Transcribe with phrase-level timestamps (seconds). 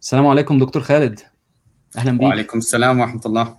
[0.00, 1.20] السلام عليكم دكتور خالد.
[1.98, 2.22] أهلا بيك.
[2.22, 3.56] وعليكم السلام ورحمة الله.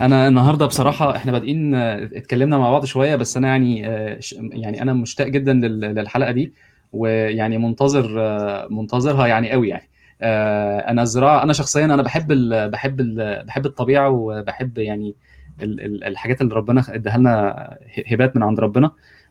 [0.00, 4.18] أنا النهارده بصراحة إحنا بادئين آه، اتكلمنا مع بعض شوية بس أنا يعني آه،
[4.52, 6.52] يعني أنا مشتاق جدا لل- للحلقة دي
[6.92, 9.88] ويعني منتظر آه، منتظرها يعني قوي يعني.
[10.90, 15.14] أنا الزراعه أنا شخصيا أنا بحب ال بحب ال بحب الطبيعة وبحب يعني
[15.62, 17.68] ال- ال- الحاجات اللي ربنا اداها لنا
[18.06, 18.90] هبات من عند ربنا.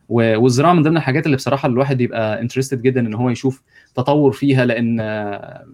[0.09, 3.61] والزراعة من ضمن الحاجات اللي بصراحة الواحد يبقى انترستد جدا إن هو يشوف
[3.95, 4.97] تطور فيها لأن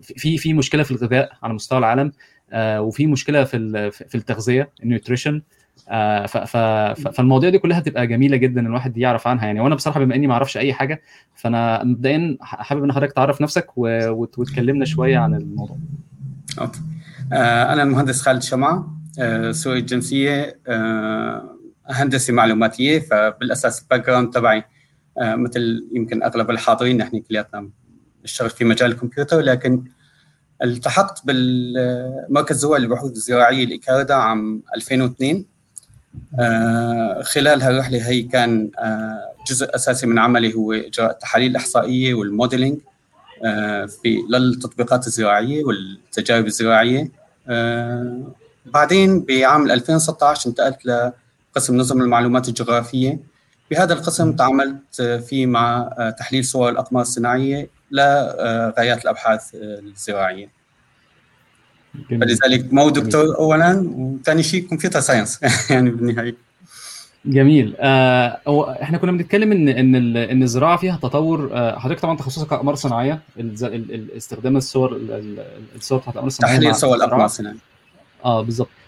[0.02, 2.12] في في مشكلة في الغذاء على مستوى العالم
[2.52, 5.42] آه، وفي مشكلة في في التغذية ال nutrition
[5.90, 6.26] آه،
[7.12, 9.60] فالمواضيع دي كلها تبقى جميلة جدا الواحد يعرف عنها يعني.
[9.60, 11.02] وأنا بصراحة بما إني ما أعرفش أي حاجة
[11.36, 15.78] فأنا مبدئيا حابب إن حضرتك تعرف نفسك وتكلمنا شوية عن الموضوع.
[16.62, 16.80] Okay.
[17.34, 18.88] آه، أنا المهندس خالد الشمعة
[19.20, 20.60] آه، سوري الجنسية
[21.88, 24.64] هندسة معلوماتية فبالأساس ال background تبعي
[25.18, 27.70] آه، مثل يمكن أغلب الحاضرين نحن كلياتنا
[28.24, 29.84] نشتغل في مجال الكمبيوتر لكن
[30.64, 35.46] التحقت بالمركز الزراعي للبحوث الزراعيه الايكاردا عام 2002
[36.40, 42.27] آه، خلال هالرحله هي كان آه، جزء أساسي من عملي هو إجراء التحاليل الإحصائية وال
[42.27, 42.80] modeling
[43.46, 47.12] آه، في للتطبيقات الزراعية والتجارب الزراعية.
[48.66, 51.14] بعدين بعام 2016 انتقلت
[51.56, 53.20] لقسم نظم المعلومات الجغرافية.
[53.72, 59.16] بهذا القسم تعاملت فيه مع آه، تحليل صور الأقمار الصناعية لغايات آه،
[59.56, 60.50] الزراعية.
[62.12, 62.22] جميل.
[62.38, 65.40] فلذلك مو دكتور اولا وثاني شيء كمبيوتر ساينس.
[65.72, 66.36] يعني بالنهاية.
[67.26, 67.76] جميل.
[67.80, 72.76] آه إحنا كنا بنتكلم إن إن إن الزراعة فيها تطور آه حضرتك طبعا تخصصك اقمار
[72.76, 73.22] صناعية
[74.18, 75.46] استخدام الصور ال- ال-
[75.76, 77.58] الصور بتاعت الأقمار الصناعية تحليل صور الأقمار الصناعية.
[78.26, 78.85] آه بالظبط آه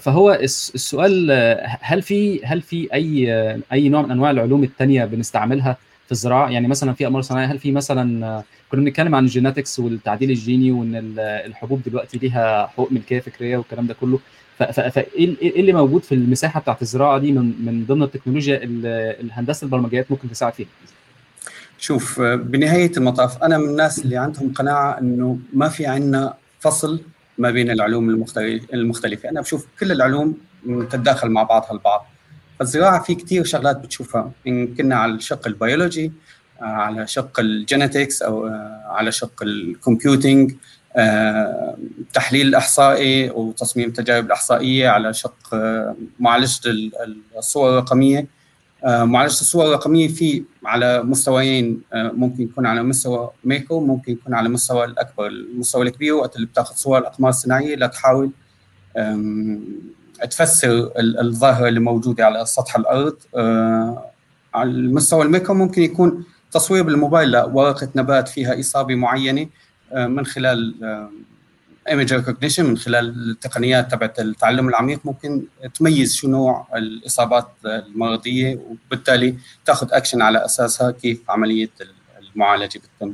[0.00, 4.64] فهو الس- السؤال آه، هل في هل في أي آه، أي نوع من أنواع العلوم
[4.64, 5.76] التانية بنستعملها
[6.06, 9.78] في الزراعة؟ يعني مثلا في اقمار صناعية هل في مثلا آه، كنا بنتكلم عن الجيناتكس
[9.78, 14.18] والتعديل الجيني وإن ال- الحبوب دلوقتي ليها حقوق ملكية فكرية والكلام ده كله؟
[14.58, 20.10] فايه إيه اللي موجود في المساحة بتاعت الزراعة دي من من ضمن التكنولوجيا الهندسة البرمجيات
[20.10, 20.66] ممكن تساعد فيها؟
[21.78, 27.00] شوف آه، بنهاية المطاف أنا من الناس اللي عندهم قناعة إنه ما في عندنا فصل
[27.38, 29.28] ما بين العلوم المختلف- المختلفة.
[29.28, 30.34] أنا بشوف كل العلوم
[30.90, 32.06] تتداخل مع بعضها البعض.
[32.58, 34.30] فالزراعة في كثير شغلات بتشوفها.
[34.46, 36.12] إن كنا على الشق البيولوجي
[36.60, 40.54] آه، على شق ال genetics أو آه، على شق ال computing
[40.96, 41.76] آه،
[42.14, 45.34] تحليل الإحصائي وتصميم التجارب الإحصائية على شق
[46.20, 48.26] معالجة ال- الصور الرقمية.
[48.84, 54.48] معالجة الصور الرقمية في على مستويين آه، ممكن يكون على مستوى ميكرو ممكن يكون على
[54.48, 55.26] مستوى الأكبر.
[55.26, 58.30] المستوى الكبير وقت اللي بتاخذ صور الأقمار الصناعية لتحاول
[60.30, 63.16] تفسر ال- الظاهرة اللي موجودة على سطح الأرض.
[63.36, 64.04] آه،
[64.54, 69.46] على المستوى الميكرو ممكن يكون تصوير بالموبايل لورقة نبات فيها إصابة معينة
[69.92, 70.74] آه، من خلال
[71.88, 79.34] image recognition من خلال التقنيات تبعت التعلم العميق ممكن تميز شو نوع الإصابات المرضيه وبالتالي
[79.64, 81.70] تاخذ اكشن على أساسها كيف عملية
[82.34, 83.12] المعالجة بتتم.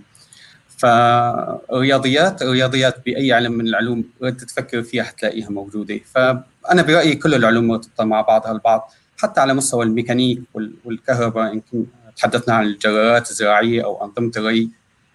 [0.79, 7.67] فالرياضيات الرياضيات بأي علم من العلوم بدك تفكر فيها حتلاقيها موجودة فأنا برأيي كل العلوم
[7.69, 11.85] مرتبطة مع بعضها البعض حتى على مستوى الميكانيك وال- والكهرباء يمكن
[12.17, 14.71] تحدثنا عن الجرارات الزراعية أو أنظمة الري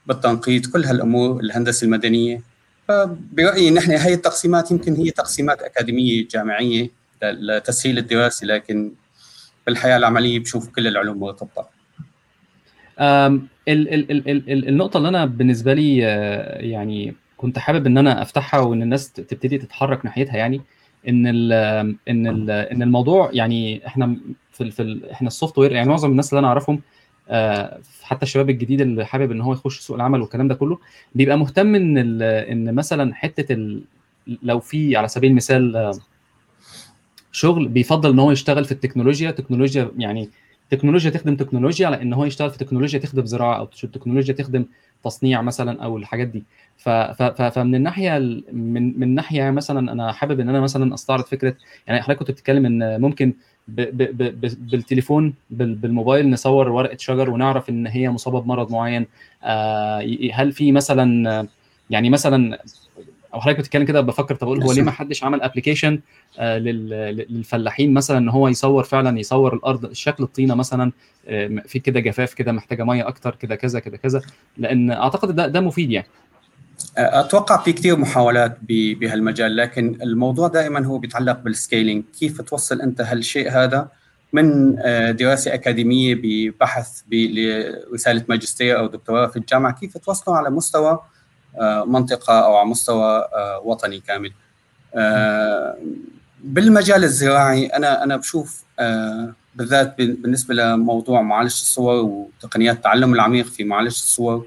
[0.06, 2.42] بالتنقيط كل هالأمور الهندسة المدنية
[2.88, 6.90] فبرايي نحن هي التقسيمات يمكن هي تقسيمات أكاديمية جامعية
[7.24, 8.92] لتسهيل الدراسة لكن
[9.66, 11.70] بالحياة العملية بشوف كل العلوم مرتبطة.
[13.00, 17.98] ال ال ال ال ال- النقطة اللي أنا بالنسبة لي آه، يعني كنت حابب إن
[17.98, 20.62] أنا أفتحها وإن الناس تبتدي تتحرك ناحيتها يعني
[21.08, 21.54] إن ال
[22.10, 24.18] إن ال إن الموضوع يعني إحنا
[24.52, 26.82] في في إحنا السوفت وير يعني معظم الناس اللي أنا أعرفهم
[28.04, 30.80] حتى الشباب الجديد اللي حابب إن هو يخش سوق العمل والكلام ده كله
[31.16, 33.14] بيبقى مهتم إن ال إن مثلا
[33.52, 33.82] ال
[34.44, 35.92] لو في على سبيل المثال آه،
[37.32, 39.32] شغل بيفضل إن هو يشتغل في التكنولوجيا.
[39.32, 40.30] تكنولوجيا يعني
[40.70, 44.66] تكنولوجيا تخدم تكنولوجيا على إن هو يشتغل في تكنولوجيا تخدم زراعة أو تكنولوجيا تخدم
[45.04, 46.44] تصنيع مثلا أو الحاجات دي.
[46.78, 51.56] فمن الناحية ال- من من ناحية مثلا أنا حابب إن أنا مثلا أستعرض فكرة
[51.88, 53.34] يعني حضرتك كنت بتتكلم إن ممكن
[53.68, 58.72] ب ب ب ب بالتليفون بال بالموبايل نصور ورقة شجر ونعرف إن هي مصابة بمرض
[58.72, 59.06] معين.
[59.44, 61.48] آه هل في مثلا آه،
[61.90, 62.60] يعني مثلا
[63.34, 66.00] أو حضرتك بتتكلم كده بفكر طب أقول هو ليه ما حدش عمل ابلكيشن
[66.40, 70.92] للفلاحين مثلا إن هو يصور فعلا يصور الأرض شكل الطينة مثلا
[71.28, 74.22] آه، في كده جفاف كده محتاجة مية أكتر كده كذا كده كذا.
[74.58, 76.08] لأن أعتقد ده ده مفيد يعني.
[76.98, 83.52] أتوقع في كثير محاولات بهالمجال لكن الموضوع دائما هو بيتعلق بالسكيلينج كيف توصل أنت هالشيء
[83.52, 83.88] هذا
[84.34, 90.50] من آه، دراسة أكاديمية ببحث ب- لرسالة ماجستير أو دكتوراه في الجامعة كيف توصله على
[90.50, 91.00] مستوى
[91.86, 93.28] منطقة أو على مستوى
[93.64, 94.32] وطني كامل.
[96.44, 98.64] بالمجال الزراعي أنا أنا بشوف
[99.56, 104.46] بالذات بالنسبة لموضوع معالجة الصور وتقنيات التعلم العميق في معالجة الصور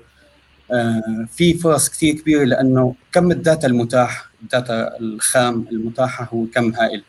[1.32, 6.74] في فرص كثير كبيرة لأنه كم ال data المتاح ال data الخام المتاحة هو كم
[6.74, 7.02] هائل.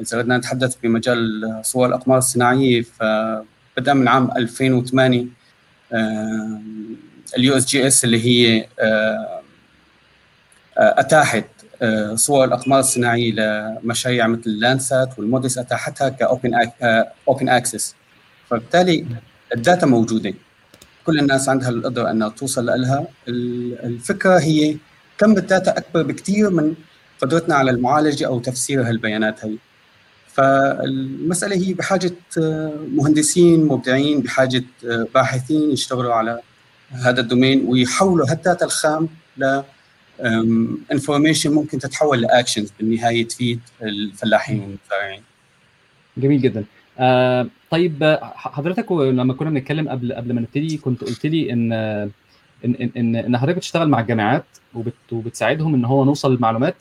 [0.00, 5.26] إذا بدنا نتحدث بمجال صور الأقمار الصناعية فبدا من عام 2008
[7.36, 8.68] ال USGS اللي هي
[10.78, 11.44] أتاحت
[12.14, 16.54] صور الأقمار الصناعية لمشاريع مثل Landsat وال MODIS أتاحتها ك open
[17.28, 17.94] open access.
[18.50, 19.06] فبالتالي
[19.54, 20.34] ال data موجودة.
[21.08, 24.76] كل الناس عندها القدرة إنها توصل لها الفكرة هي
[25.18, 26.74] كم ال data أكبر بكثير من
[27.20, 29.56] قدرتنا على المعالجة أو تفسير هالبيانات هي
[30.34, 32.12] فالمسألة هي بحاجة
[32.92, 34.64] مهندسين مبدعين بحاجة
[35.14, 36.40] باحثين يشتغلوا على
[36.90, 39.62] هذا ال domain ويحولوا هال data الخام ل
[40.92, 45.22] information ممكن تتحول ل actions بالنهاية تفيد الفلاحين والمزارعين.
[46.16, 46.64] جميل جدا.
[46.98, 51.72] آه طيب حضرتك لما كنا بنتكلم قبل قبل ما نبتدي كنت قلت لي إن
[52.64, 54.44] إن إن إن حضرتك بتشتغل مع الجامعات
[54.74, 56.74] وبت وبتساعدهم إن هو نوصل للمعلومات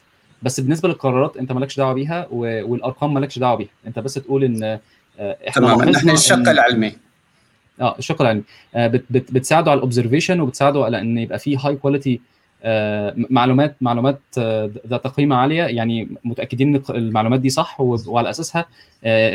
[0.44, 3.70] بس بالنسبة للقرارات أنت مالكش دعوة بيها والأرقام مالكش دعوة بيها.
[3.88, 4.80] أنت بس تقول إن
[5.20, 6.94] إحنا تمام إحنا الشق العلمي.
[7.82, 8.44] آه الشق العلمي.
[8.76, 12.22] بت بت بتساعده على ال observation وبتساعده على إن يبقى فيه high quality
[13.30, 14.20] معلومات معلومات
[14.88, 15.64] ذات قيمة عالية.
[15.64, 18.66] يعني متأكدين إن المعلومات دي صح وعلى أساسها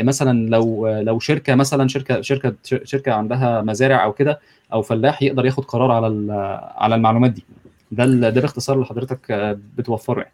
[0.03, 2.53] مثلا لو لو شركة مثلا شركة شركة
[2.83, 4.39] شركة عندها مزارع أو كده
[4.73, 6.33] أو فلاح يقدر ياخد قرار على
[6.77, 7.45] على المعلومات دي.
[7.91, 9.31] ده ده باختصار اللي حضرتك
[9.77, 10.33] بتوفره يعني.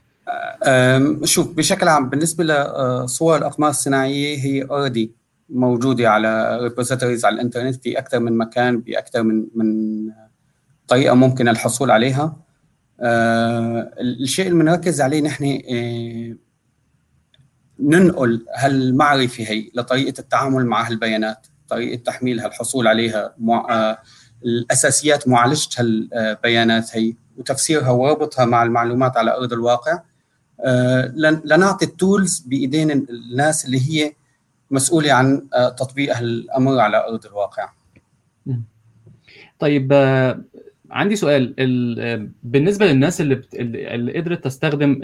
[1.25, 5.12] شوف بشكل عام بالنسبة لصور الأقمار الصناعية هي already
[5.50, 9.75] موجودة على repositories على الإنترنت في أكثر من مكان باكثر من من
[10.88, 12.36] طريقة ممكن الحصول عليها.
[13.01, 16.36] آه الشيء اللي بنركز عليه نحن آه
[17.80, 23.98] ننقل هالمعرفة هي لطريقة التعامل مع هالبيانات طريقة تحميلها الحصول عليها مع آه
[24.46, 30.01] الأساسيات معالجة هالبيانات هي وتفسيرها وربطها مع المعلومات على أرض الواقع
[31.46, 34.13] لنعطي التولز بإيدين الناس اللي هي
[34.72, 35.48] مسؤولة عن
[35.78, 37.69] تطبيق هالأمر على أرض الواقع.
[39.60, 39.94] طيب
[40.91, 41.53] عندي سؤال.
[42.44, 43.56] بالنسبة للناس اللي بت...
[43.56, 45.00] اللي قدرت تستخدم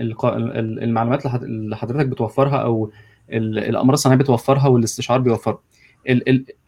[0.81, 2.91] المعلومات اللي حضرتك بتوفرها أو
[3.29, 5.59] الاقمار الصناعية بتوفرها والاستشعار بيوفرها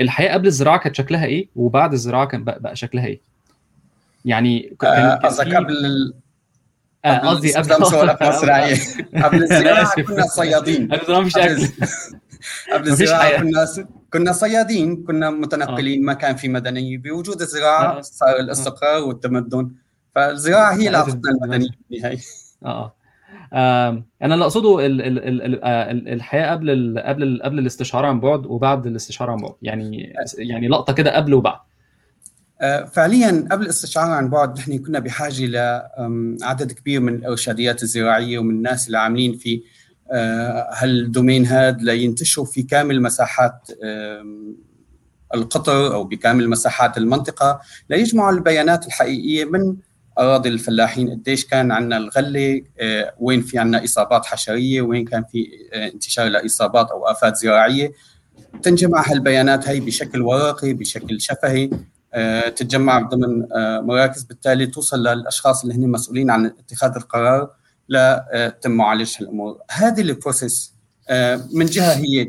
[0.02, 3.20] الحياة قبل الزراعة كانت شكلها إيه؟ وبعد الزراعة كان بقى شكلها إيه؟
[4.26, 4.74] يعني
[5.24, 6.14] قصدك قبل
[7.06, 7.72] قصدي قبل
[8.28, 8.76] الصناعيه
[9.24, 10.88] قبل الزراعة كنا صيادين.
[10.92, 11.68] قبل الزراعه مفيش اكل
[12.74, 13.66] قبل الزراعة كنا
[14.14, 19.72] كنا صيادين كنا متنقلين ما كان في مدنيه بوجود الزراعة صار الاستقرار والتمدن.
[20.16, 22.20] فالزراعة هي اللي اعطتنا المدنية بالنهاية.
[22.66, 22.96] آه.
[24.22, 28.88] أنا اللي أقصده ال ال ال ال الحياة قبل قبل قبل الاستشعار عن بعد وبعد
[28.88, 29.54] الاستشعار عن بعد.
[29.62, 31.60] يعني يعني لقطة كده قبل وبعد.
[32.94, 38.88] فعليا قبل الاستشعار عن بعد نحن كنا بحاجة لعدد كبير من الأرشاديات الزراعية ومن الناس
[38.88, 39.64] اللي عاملين في
[40.72, 43.68] هالدومين هذا لينتشروا في كامل مساحات
[45.34, 47.60] القطر أو بكامل مساحات المنطقة؟
[47.90, 49.76] ليجمعوا البيانات الحقيقية من
[50.20, 52.62] أراضي الفلاحين قديش كان عندنا الغلة
[53.20, 57.92] وين في عندنا إصابات حشرية وين كان في انتشار لإصابات أو آفات زراعية.
[58.62, 61.70] تنجمع هالبيانات هي بشكل ورقي بشكل شفهي
[62.56, 63.48] تتجمع ضمن
[63.86, 67.50] مراكز بالتالي توصل للأشخاص اللي هن مسؤولين عن اتخاذ القرار.
[67.90, 70.74] لتم معالجة الأمور هذه ال process
[71.54, 72.28] من جهة هي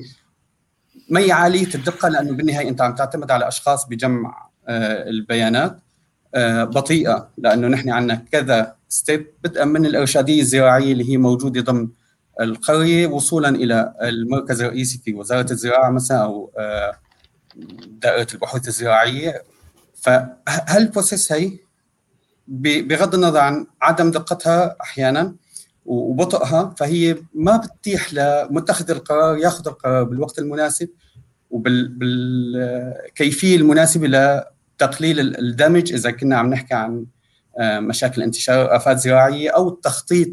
[1.10, 5.78] ما هي عاليه الدقه لأنه بالنهاية أنت عم تعتمد على أشخاص بجمع البيانات
[6.62, 11.88] بطيئة لأنه نحن عندنا كذا step بدءا من الإرشادية الزراعية اللي هي موجودة ضمن
[12.40, 16.50] القرية وصولا إلى المركز الرئيسي في وزارة الزراعة مثلا أو
[17.88, 19.42] دائرة البحوث الزراعية.
[19.94, 21.52] فهال process هي؟
[22.48, 25.34] بغض النظر عن عدم دقتها أحيانا
[25.88, 30.88] وبطئها فهي ما بتتيح لمتخذ القرار ياخذ القرار بالوقت المناسب
[31.50, 37.06] وبالكيفيه المناسبة لتقليل الدمج إذا كنا عم نحكي عن
[37.60, 40.28] مشاكل انتشار آفات زراعية أو التخطيط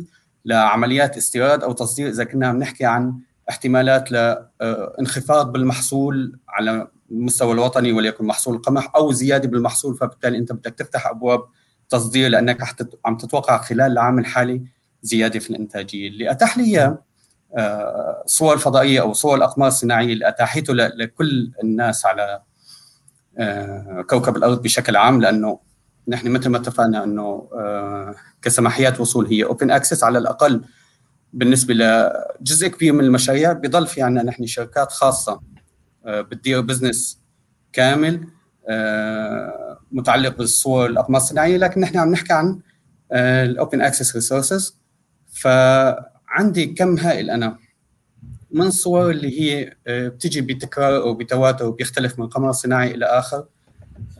[0.45, 3.19] لعمليات استيراد أو تصدير إذا كنا عم نحكي عن
[3.49, 10.73] احتمالات لانخفاض بالمحصول على المستوى الوطني وليكن محصول القمح أو زيادة بالمحصول فبالتالي أنت بدك
[10.73, 11.43] تفتح أبواب
[11.89, 12.57] تصدير لأنك
[13.05, 14.74] عم تتوقع خلال العام الحالي
[15.05, 16.07] زيادة في الإنتاجية.
[16.07, 16.97] اللي أتاح لي
[18.25, 22.41] صور فضائية أو صور الاقمار الصناعيه اللي أتاحته لكل الناس على
[24.09, 25.59] كوكب الأرض بشكل عام لأنه
[26.07, 27.49] نحن مثل ما اتفقنا إنه
[28.41, 30.61] كسماحيات وصول هي open access على الأقل
[31.33, 35.41] بالنسبة لجزء كبير من المشاريع بضل في عندنا نحن شركات خاصة
[36.05, 37.19] بتدير business
[37.73, 38.27] كامل
[39.91, 42.59] متعلق بالصور الأقمار الصناعية لكن نحن عم نحكي عن
[43.13, 44.84] ال open access resources
[45.35, 47.57] فعندي كم هائل أنا.
[48.51, 53.45] من الصور اللي هي آه، بتجي بتكرار أو بتواتر وبيختلف من قمر صناعي إلى آخر.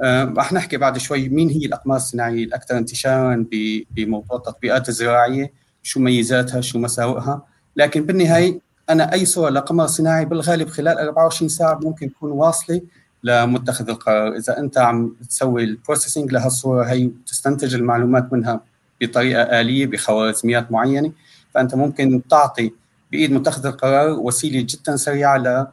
[0.01, 3.45] آه، رح نحكي بعد شوي مين هي الأقمار الصناعية الأكثر انتشارا
[3.91, 5.51] بموضوع التطبيقات الزراعية
[5.83, 7.45] شو ميزاتها شو مساوئها.
[7.75, 12.81] لكن بالنهاية أنا أي صوره لقمر صناعي بالغالب خلال 24 ساعة ممكن تكون واصلة
[13.23, 14.35] لمتخذ القرار.
[14.35, 18.61] إذا أنت عم تسوي البروسيسنج لهالصورة هي وتستنتج المعلومات منها.
[19.01, 21.11] بطريقة آلية بخوارزميات معينة
[21.53, 22.71] فأنت ممكن تعطي
[23.11, 25.67] بإيد متخذ القرار وسيلة جدا سريعة ل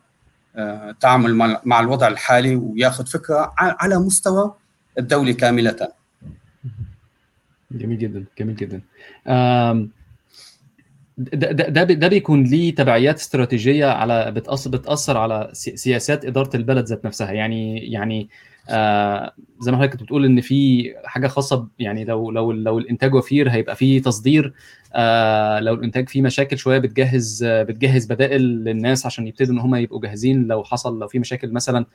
[0.57, 0.95] آه،
[1.65, 4.55] مع الوضع الحالي وياخذ فكرة على مستوى
[4.99, 5.89] الدولة كاملة.
[7.71, 8.81] جميل جدا جميل جدا.
[11.17, 17.05] ده ده ده بيكون ليه تبعيات استراتيجية على بتاثر بتأثر على سياسات إدارة البلد ذات
[17.05, 18.29] نفسها يعني يعني آه
[19.61, 23.51] زي ما حضرتك كنت بتقول إن في حاجة خاصة يعني لو لو لو الإنتاج وفير
[23.51, 24.55] هيبقى فيه تصدير
[24.95, 29.75] آه لو الإنتاج فيه مشاكل شوية بتجهز آه بتجهز بدائل للناس عشان يبتدوا إن هم
[29.75, 31.87] يبقوا جاهزين لو حصل لو في مشاكل مثلا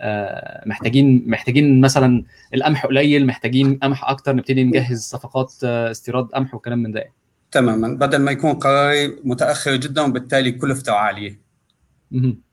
[0.00, 6.54] آه محتاجين محتاجين مثلا القمح قليل محتاجين قمح أكتر نبتدي نجهز صفقات آه استيراد قمح
[6.54, 7.04] وكلام من ده.
[7.50, 7.88] تماما.
[7.88, 11.40] بدل ما يكون قراري متأخر جدا وبالتالي كلفته عالية.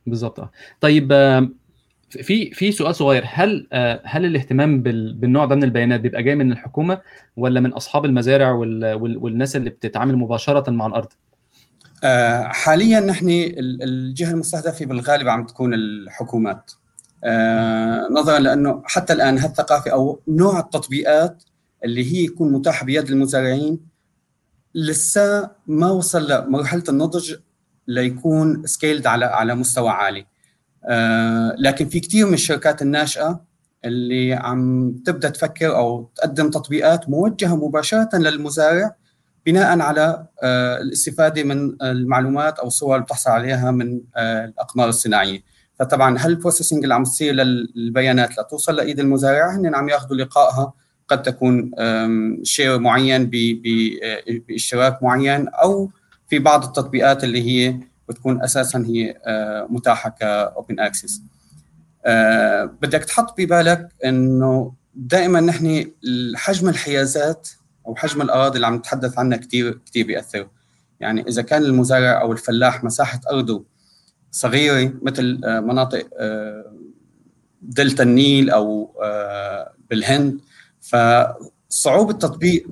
[0.07, 0.39] بالظبط.
[0.39, 0.51] آه.
[0.81, 1.49] طيب آه
[2.21, 3.23] في في سؤال صغير.
[3.27, 7.01] هل آه، هل الاهتمام بالنوع ده من البيانات بيبقى جاي من الحكومة
[7.37, 11.07] ولا من أصحاب المزارع والناس اللي بتتعامل مباشرة مع الأرض؟
[12.03, 16.71] آه، حاليا نحن الجهة المستهدفة بالغالب عم تكون الحكومات.
[17.23, 21.43] آه، نظرا لأنه حتى الآن هالثقافة أو نوع التطبيقات
[21.85, 23.79] اللي هي يكون متاحه بيد المزارعين
[24.75, 27.35] لسه ما وصل لمرحلة النضج
[27.87, 30.25] ليكون scaled على على مستوى عالي.
[31.57, 33.41] لكن في كثير من الشركات الناشئة
[33.85, 38.95] اللي عم تبدأ تفكر أو تقدم تطبيقات موجهة مباشرة للمزارع
[39.45, 45.43] بناء على آه، الاستفادة من المعلومات أو الصور اللي بتحصل عليها من آه، الأقمار الصناعية.
[45.79, 50.73] فطبعا هال processing اللي عم تصير للبيانات لتوصل لإيد المزارع هن عم ياخذوا لقاءها
[51.07, 51.71] قد تكون
[52.43, 53.31] share معين
[54.47, 55.91] باشتراك معين أو
[56.27, 57.79] في بعض التطبيقات اللي هي
[58.09, 61.21] بتكون أساسا هي آه، متاحة ك open access
[62.05, 65.91] آه، بدك تحط ببالك إنه دائما نحن
[66.35, 67.49] حجم الحيازات
[67.87, 70.47] أو حجم الأراضي اللي عم نتحدث عنها كثير كثير بياثر
[70.99, 73.65] يعني إذا كان المزارع أو الفلاح مساحة أرضه
[74.31, 76.07] صغيرة مثل آه، مناطق
[77.61, 78.93] دلتا النيل أو
[79.89, 80.39] بالهند
[80.81, 82.67] فصعوبة تطبيق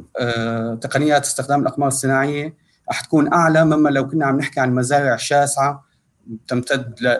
[0.82, 2.54] تقنيات استخدام الأقمار الصناعية
[2.91, 5.86] رح تكون أعلى مما لو كنا عم نحكي عن مزارع شاسعة
[6.48, 7.17] تمتد ل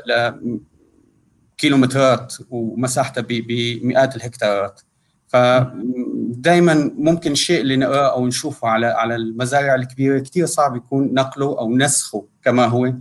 [1.58, 4.82] كيلومترات ومساحتها بمئات الهكتارات
[5.28, 11.60] فدائما ممكن الشيء اللي نقرأه أو نشوفه على على المزارع الكبيرة كثير صعب يكون نقله
[11.60, 12.94] أو نسخه كما هو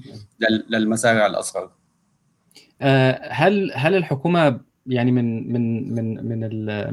[0.69, 1.71] للمزارع الأصغر.
[2.81, 4.61] آه، هل هل الحكومة
[4.91, 6.39] يعني من من من من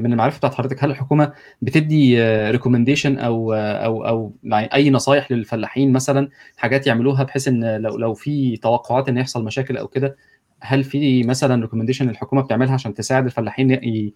[0.02, 5.92] من المعرفة بتاعت حضرتك هل الحكومة بتدي recommendation أو أو أو يعني أي نصايح للفلاحين
[5.92, 10.16] مثلا حاجات يعملوها بحيث إن لو لو في توقعات إن يحصل مشاكل أو كده
[10.60, 14.12] هل في مثلا recommendation الحكومة بتعملها عشان تساعد الفلاحين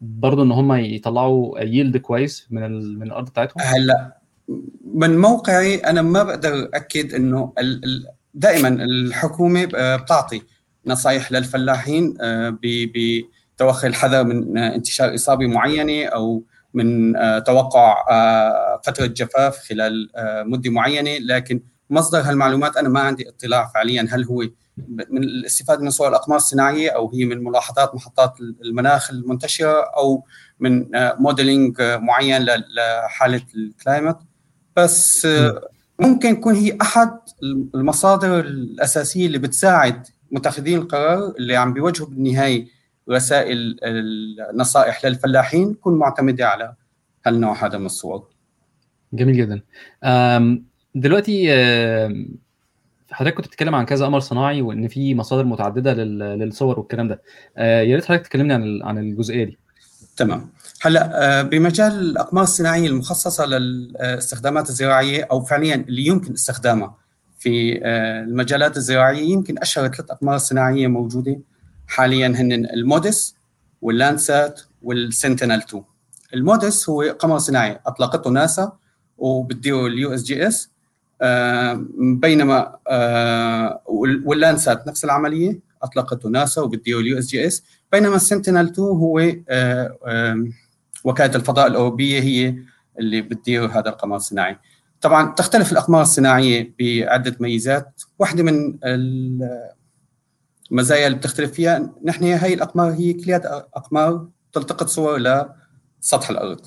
[0.00, 4.18] برضه إن هم يطلعوا yield كويس من من الأرض بتاعتهم؟ هلأ
[4.94, 7.52] من موقعي أنا ما بقدر اكد إنه
[8.34, 9.64] دائما الحكومة
[9.96, 10.42] بتعطي
[10.86, 16.42] نصائح للفلاحين آه، بتوخي الحذر من انتشار إصابة معينة أو
[16.74, 20.10] من آه، توقع آه، فتره جفاف خلال
[20.46, 21.18] مدة معينة.
[21.18, 21.60] لكن
[21.90, 24.44] مصدر هالمعلومات أنا ما عندي اطلاع فعليا هل هو
[25.10, 30.24] من الاستفادة من صور الأقمار الصناعية أو هي من ملاحظات محطات المناخ المنتشرة أو
[30.60, 34.18] من modeling معين لحالة ال climate
[34.76, 35.28] بس
[35.98, 37.18] ممكن يكون هي أحد
[37.74, 42.66] المصادر الأساسية اللي بتساعد متخذين القرار اللي عم بيوجهوا بالنهاية
[43.10, 43.76] رسائل
[44.52, 46.74] النصائح للفلاحين تكون معتمدة على
[47.26, 48.28] هالنوع هذا من الصور.
[49.12, 49.62] جميل جدا.
[50.94, 51.50] دلوقتي
[53.10, 57.22] حضرتك كنت بتتكلم عن كذا قمر صناعي وإن في مصادر متعددة للصور والكلام ده.
[57.56, 59.58] آه، يا ريت حضرتك تكلمني عن عن الجزئية دي.
[60.16, 60.50] تمام.
[60.82, 66.96] هلأ آه، بمجال الأقمار الصناعية المخصصة للاستخدامات الزراعية أو فعليا اللي يمكن استخدامها
[67.44, 69.22] في آه، المجالات الزراعية.
[69.22, 71.40] يمكن أشهر ثلاث أقمار صناعية موجودة
[71.86, 73.34] حاليا هن المودس
[73.82, 75.84] واللانسات والسنتينل 2
[76.34, 78.72] المودس هو قمر صناعي أطلقته ناسا
[79.18, 80.70] وبتديره ال USGS
[81.98, 83.82] بينما آه،
[84.24, 87.62] وال Landsat نفس العملية أطلقته ناسا وبتديره ال USGS.
[87.92, 90.44] بينما ال Sentinel 2 هو آه،
[91.04, 92.54] وكالة الفضاء الأوروبية هي
[92.98, 94.56] اللي بتدير هذا القمر الصناعي.
[95.04, 98.02] طبعا تختلف الأقمار الصناعية بعدة ميزات.
[98.18, 98.78] واحدة من
[100.70, 106.60] المزايا اللي بتختلف فيها نحن هي الأقمار هي كليات أقمار تلتقط صور لسطح الأرض.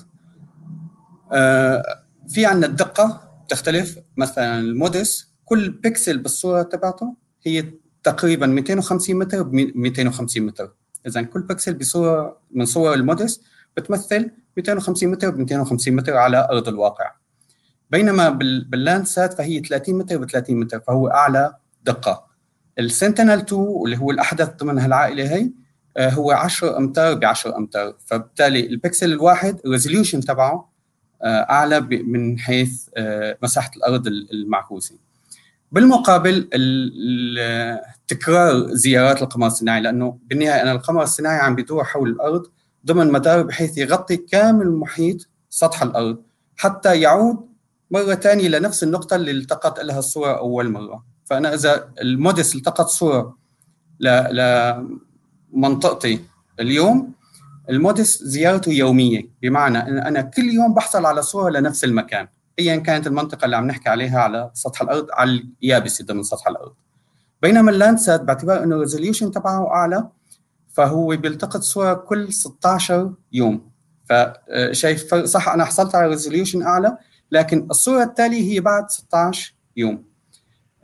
[1.32, 1.82] آه،
[2.28, 7.16] في عندنا الدقة تختلف مثلا ال MODIS كل بيكسل بالصورة تبعته
[7.46, 7.64] هي
[8.02, 10.72] تقريبا 250 متر ب 250 متر.
[11.06, 13.40] اذا كل بيكسل بصورة من صور ال MODIS
[13.76, 17.18] بتمثل 250 متر ب 250 متر على أرض الواقع.
[17.90, 18.28] بينما
[18.70, 22.28] بال Landsat فهي 30 متر ب 30 متر فهو أعلى دقة.
[22.78, 25.50] ال Sentinel 2 اللي هو الأحدث ضمن هالعائله هي
[25.96, 27.94] آه، هو 10 أمتار ب 10 أمتار.
[28.06, 30.72] فبالتالي البكسل الواحد ال resolution تبعه
[31.22, 34.94] آه، أعلى من حيث آه، مساحة الأرض المعكوسة.
[35.72, 36.48] بالمقابل
[38.08, 42.46] تكرار زيارات القمر الصناعي لأنه بالنهاية أنا القمر الصناعي عم بيدور حول الأرض
[42.86, 46.22] ضمن مدار بحيث يغطي كامل المحيط سطح الأرض
[46.56, 47.47] حتى يعود
[47.90, 51.04] مرة ثانية لنفس النقطة اللي التقط لها الصورة أول مرة.
[51.24, 53.36] فأنا إذا الموديس التقط صورة
[55.52, 56.20] لمنطقتي
[56.60, 57.12] اليوم
[57.70, 59.30] الـ MODIS زيارته يومية.
[59.42, 62.28] بمعنى إن أنا كل يوم بحصل على صورة لنفس المكان.
[62.58, 66.72] ايا كانت المنطقة اللي عم نحكي عليها على سطح الأرض على اليابسه ضمن سطح الأرض.
[67.42, 70.08] بينما الـ Landsat باعتبار إنه ال resolution تبعه أعلى
[70.68, 73.70] فهو بيلتقط صورة كل 16 يوم.
[74.04, 76.98] فشايف صح؟ أنا حصلت على resolution أعلى
[77.32, 80.04] لكن الصورة التالية هي بعد 16 يوم.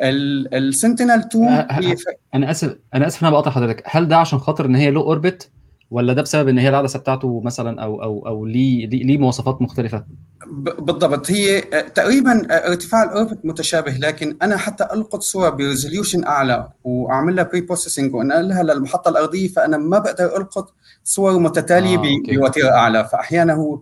[0.01, 2.05] ال Sentinel 2 هي ف...
[2.35, 3.83] أنا آسف أنا آسف أنا بقطع حضرتك.
[3.87, 5.51] هل ده عشان خاطر إن هي low orbit
[5.91, 10.05] ولا ده بسبب إن هي العدسة بتاعته مثلا أو أو أو ليه ليه مواصفات مختلفة؟
[10.47, 11.31] بالضبط.
[11.31, 11.61] هي
[11.95, 17.45] تقريبا ارتفاع ال orbit متشابه لكن أنا حتى ألقط صور ب resolution أعلى وأعمل لها
[17.45, 23.05] pre-processing وانقلها للمحطة الأرضية فأنا ما بقدر ألقط صور متتالية آه، بوتيرة أعلى.
[23.05, 23.81] فاحيانا هو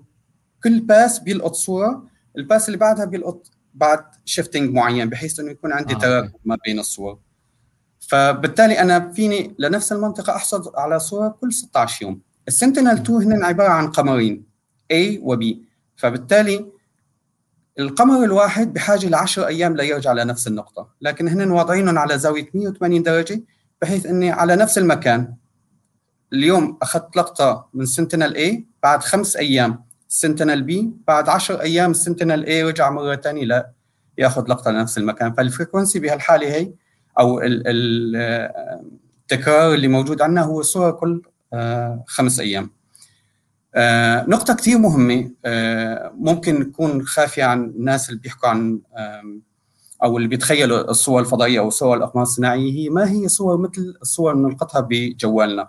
[0.65, 5.73] كل pass بيلقط صورة ال pass اللي بعدها بيلقط بعد shifting معين بحيث إنه يكون
[5.73, 7.19] عندي آه، تراكم ما بين الصور.
[8.01, 12.21] فبالتالي أنا فيني لنفس المنطقة احصل على صورة كل 16 يوم.
[12.49, 14.45] ال Sentinel 2 هن عبارة عن قمرين
[14.93, 15.45] A و B.
[15.97, 16.67] فبالتالي
[17.79, 20.89] القمر الواحد بحاجة ل 10 أيام ليرجع لنفس النقطة.
[21.01, 23.43] لكن هن واضعينهم على زاوية 180 درجة
[23.83, 25.35] بحيث إني على نفس المكان.
[26.33, 29.85] اليوم أخذت لقطة من Sentinel A بعد خمس أيام.
[30.13, 33.71] Sentinel B بعد 10 أيام ال Sentinel A رجع مرة ثانية لا
[34.19, 35.33] ياخذ لقطة لنفس المكان.
[35.33, 36.73] فال frequency بهالحالة هي
[37.19, 37.41] أو
[39.27, 41.23] التكرار اللي موجود عندنا هو صورة كل
[41.53, 42.71] آه، خمس أيام.
[43.75, 48.81] آه، نقطة كثير مهمة آه، ممكن تكون خافية عن الناس اللي بيحكوا عن
[50.05, 52.73] أو اللي بيتخيلوا الصور الفضائية أو صور الأقمار الصناعية.
[52.73, 55.69] هي ما هي صور مثل الصور اللي نلقطها بجوالنا.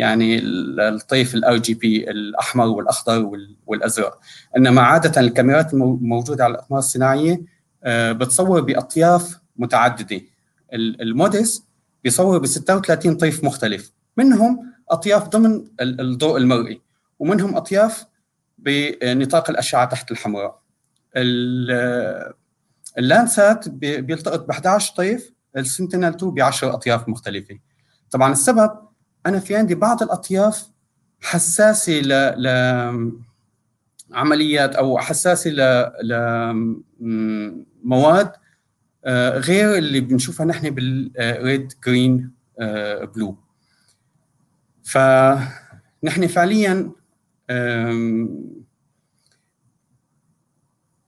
[0.00, 3.30] يعني الطيف ال RGB الأحمر والأخضر
[3.66, 4.20] والأزرق.
[4.56, 7.42] إنما عادة الكاميرات الموجودة على الأقمار الصناعية
[7.84, 10.20] آه، بتصور بأطياف متعددة.
[10.72, 11.62] الموديس
[12.04, 13.92] بيصور ب 36 طيف مختلف.
[14.16, 16.80] منهم أطياف ضمن الضوء المرئي
[17.18, 18.06] ومنهم أطياف
[18.58, 20.60] بنطاق الأشعة تحت الحمراء.
[22.98, 27.58] اللانسات بيلتقط ب 11 طيف السنتينل 2 ب 10 أطياف مختلفة.
[28.10, 28.89] طبعا السبب
[29.26, 30.70] أنا في عندي بعض الأطياف
[31.20, 32.08] حساسة ل
[32.42, 32.48] ل
[34.12, 35.90] عمليات أو حساسة ل
[37.00, 38.32] لمواد
[39.04, 42.30] آه، غير اللي بنشوفها نحن بال red green
[43.14, 43.36] blue.
[44.82, 46.92] فنحن فعليا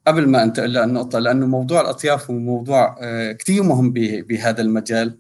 [0.07, 5.19] قبل ما أنتقل للنقطه لأنه موضوع الأطياف هو موضوع آه، كثير مهم بهذا المجال.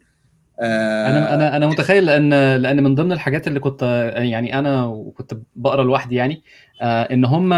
[0.60, 3.82] أنا أنا أنا متخيل لأن لأن من ضمن الحاجات اللي كنت
[4.16, 6.42] يعني أنا وكنت بقرأ لوحدي يعني
[6.82, 7.50] آه، إن هم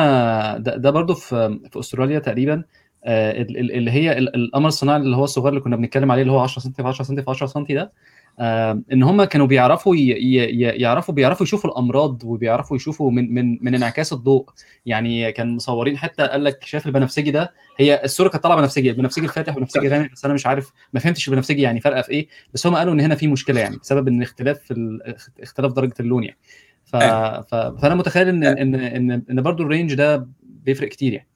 [0.63, 2.65] ده, ده برضه في في أستراليا تقريبا
[3.05, 6.63] آه، اللي هي القمر الصناعي اللي هو الصغير اللي كنا بنتكلم عليه اللي هو 10
[6.63, 7.93] سم في 10 سم في 10 سم ده
[8.41, 14.49] إن هم كانوا بيعرفوا يعرفوا بيعرفوا يشوفوا الأمراض وبيعرفوا يشوفوا من من من انعكاس الضوء.
[14.87, 19.27] يعني كان مصورين حتى قال لك شايف البنفسجي ده هي الصورة كانت طالعة بنفسجي البنفسجي
[19.27, 22.67] الفاتح والبنفسجي الغامق بس أنا مش عارف ما فهمتش البنفسجي يعني فرقة في إيه بس
[22.67, 25.01] هم قالوا إن هنا في مشكلة يعني بسبب إن اختلاف في
[25.41, 26.39] اختلاف درجة اللون يعني.
[26.85, 26.97] ف...
[26.97, 27.55] ف...
[27.55, 31.29] فأنا متخيل إن إن إن, إن برضه الرينج ده بيفرق كتير يعني.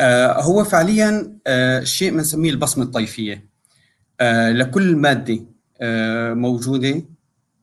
[0.00, 3.48] آه هو فعليا آه شيء بنسميه البصمة الطيفية.
[4.20, 5.59] آه لكل مادة آه،
[6.34, 7.02] موجودة.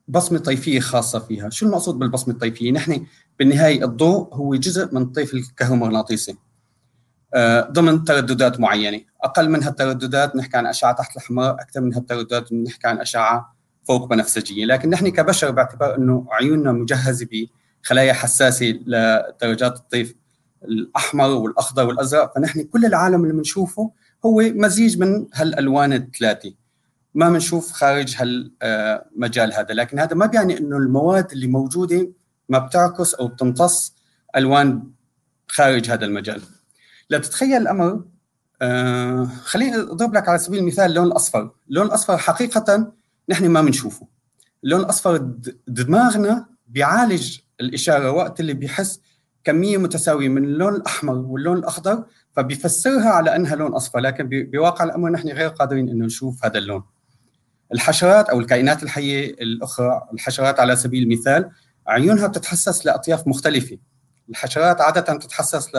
[0.07, 3.05] بصمة طيفية خاصة فيها، شو المقصود بالبصمة الطيفية؟ نحن
[3.39, 6.35] بالنهاية الضوء هو جزء من الطيف الكهرومغناطيسي.
[7.33, 9.01] آه، ضمن ترددات معينة.
[9.23, 13.55] أقل من هالترددات نحكي عن أشعة تحت الاحمر أكثر من هالترددات نحكي عن أشعة
[13.87, 14.65] فوق بنفسجية.
[14.65, 17.27] لكن نحن كبشر باعتبار إنه عيوننا مجهزة
[17.83, 20.15] بخلايا حساسة لدرجات الطيف
[20.63, 22.35] الأحمر والأخضر والأزرق.
[22.35, 23.91] فنحن كل العالم اللي بنشوفه
[24.25, 26.53] هو مزيج من هالألوان الثلاثه
[27.17, 29.73] ما بنشوف خارج هالمجال هذا.
[29.73, 32.09] لكن هذا ما بيعني إنه المواد اللي موجودة
[32.49, 33.95] ما بتعكس أو بتمتص
[34.35, 34.83] ألوان
[35.47, 36.41] خارج هذا المجال.
[37.09, 38.03] لتتخيل الأمر
[38.61, 41.51] آه خليني اضرب لك على سبيل المثال اللون الأصفر.
[41.69, 42.93] اللون الأصفر حقيقة
[43.29, 44.07] نحن ما بنشوفه
[44.63, 45.17] اللون الأصفر
[45.67, 49.01] دماغنا بيعالج الإشارة وقت اللي بيحس
[49.43, 53.99] كمية متساوية من اللون الأحمر واللون الأخضر فبيفسرها على أنها لون أصفر.
[53.99, 56.83] لكن بواقع الأمر نحن غير قادرين إنه نشوف هذا اللون.
[57.73, 61.51] الحشرات أو الكائنات الحية الأخرى الحشرات على سبيل المثال
[61.87, 63.77] عيونها بتتحسس لأطياف مختلفة.
[64.29, 65.69] الحشرات عادة تتحسس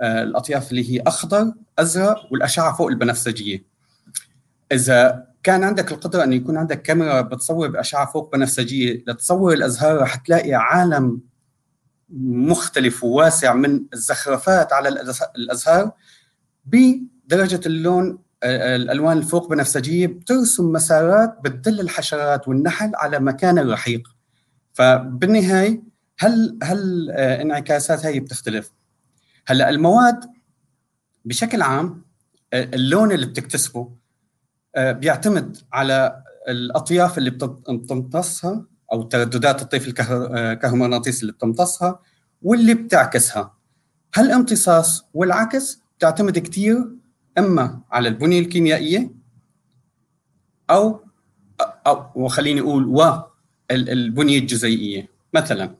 [0.00, 3.64] للاطياف اللي هي أخضر أزرق والأشعة فوق البنفسجية.
[4.72, 10.14] إذا كان عندك القدرة انه يكون عندك كاميرا بتصور بأشعة فوق بنفسجية لتصور الأزهار رح
[10.14, 11.20] تلاقي عالم
[12.20, 14.88] مختلف وواسع من الزخرفات على
[15.36, 15.92] الأزهار
[16.64, 24.08] بدرجة اللون الألوان الفوق بنفسجية بترسم مسارات بتدل الحشرات والنحل على مكان الرحيق.
[24.72, 25.82] فبالنهاية
[26.18, 28.72] هل هل انعكاسات هي بتختلف؟
[29.46, 30.20] هلأ المواد
[31.24, 32.04] بشكل عام
[32.54, 33.92] اللون اللي بتكتسبه
[34.78, 37.30] بيعتمد على الأطياف اللي
[37.70, 42.00] بتمتصها أو ترددات الطيف الكهرومغناطيسي اللي بتمتصها
[42.42, 43.54] واللي بتعكسها.
[44.14, 46.88] هالامتصاص والعكس تعتمد كثير
[47.38, 49.10] إما على البنية الكيميائية
[50.70, 51.00] أو
[51.60, 55.08] أو وخليني أقول والبنيه الجزيئية.
[55.34, 55.74] مثلا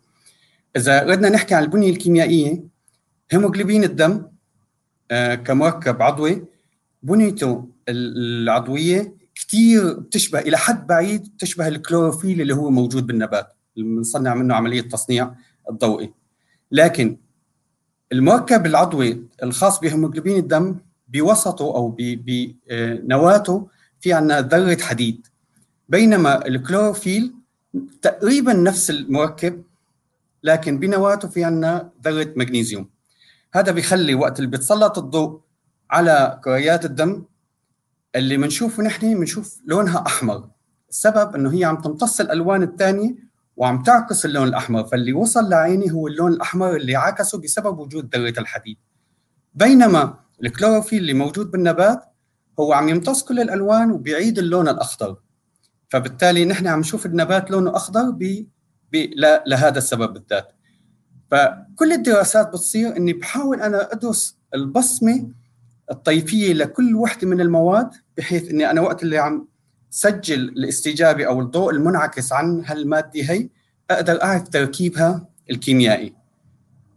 [0.77, 2.65] إذا ردنا نحكي عن البنية الكيميائية
[3.31, 4.23] هيموغلوبين الدم
[5.11, 6.45] آه، كمركب عضوي
[7.03, 14.35] بنيته العضوية كثير بتشبه إلى حد بعيد بتشبه الكلوروفيل اللي هو موجود بالنبات اللي بنصنع
[14.35, 15.35] منه عملية تصنيع
[15.71, 16.13] الضوئي.
[16.73, 17.17] لكن
[18.13, 20.77] المركب العضوي الخاص بهيموجلوبين الدم
[21.09, 23.69] بوسطه أو بنواته
[24.01, 25.27] في عندنا ذرة حديد.
[25.89, 27.35] بينما الكلوروفيل
[28.03, 29.63] تقريبا نفس المركب
[30.43, 32.89] لكن بنواته في عندنا ذرة مغنيسيوم.
[33.55, 35.41] هذا بيخلي وقت اللي بتسلط الضوء
[35.91, 37.25] على كريات الدم
[38.17, 40.49] اللي بنشوفه نحن بنشوف لونها أحمر.
[40.91, 43.15] السبب إنه هي عم تمتص الألوان الثانية
[43.57, 48.41] وعم تعكس اللون الأحمر فاللي وصل لعيني هو اللون الأحمر اللي عكسه بسبب وجود ذرة
[48.41, 48.77] الحديد.
[49.55, 50.15] بينما
[50.45, 52.05] الكلوروفيل اللي موجود بالنبات
[52.61, 55.17] هو عم يمتص كل الألوان وبيعيد اللون الأخضر
[55.89, 58.47] فبالتالي نحن عم نشوف النبات لونه أخضر ب...
[59.47, 60.53] لهذا السبب بالذات
[61.31, 65.29] فكل الدراسات بتصير إني بحاول أنا أدرس البصمة
[65.91, 69.49] الطيفية لكل وحدة من المواد بحيث إني أنا وقت اللي عم
[69.91, 73.49] سجل الاستجابة أو الضوء المنعكس عن هالمادة هي
[73.91, 76.15] أقدر أعرف تركيبها الكيميائي.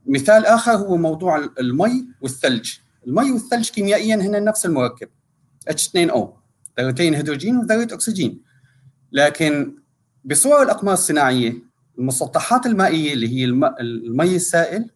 [0.05, 2.73] مثال آخر هو موضوع المي والثلج.
[3.07, 5.09] المي والثلج كيميائيا هن نفس المركب.
[5.69, 6.19] H2O
[6.79, 8.41] ذرتين هيدروجين وذره أكسجين.
[9.11, 9.75] لكن
[10.25, 11.53] بصور الأقمار الصناعية
[11.99, 13.45] المسطحات المائية اللي هي
[13.79, 14.89] المي السائل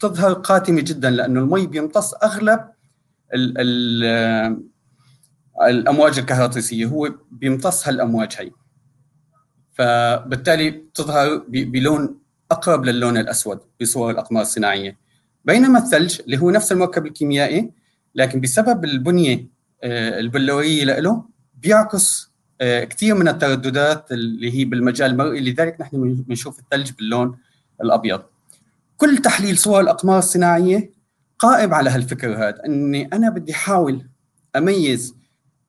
[0.00, 2.60] تظهر قاتمة جدا لأنه المي بيمتص أغلب
[3.34, 4.66] ال ال
[5.62, 8.50] الأمواج الكهربائيه هو بيمتص هالأمواج هي.
[9.72, 12.18] فبالتالي تظهر بلون
[12.50, 14.98] أقرب للون الأسود بصور الأقمار الصناعية.
[15.46, 17.70] بينما الثلج اللي هو نفس المركب الكيميائي
[18.14, 19.46] لكن بسبب البنية
[19.82, 22.30] آه، البلورية له بيعكس
[22.60, 25.40] آه، كثير من الترددات اللي هي بالمجال المرئي.
[25.40, 27.38] لذلك نحن بنشوف الثلج باللون
[27.82, 28.22] الأبيض.
[28.96, 30.90] كل تحليل صور الأقمار الصناعية
[31.38, 34.06] قائم على هالفكر هذا إني أنا بدي أحاول
[34.56, 35.14] أميز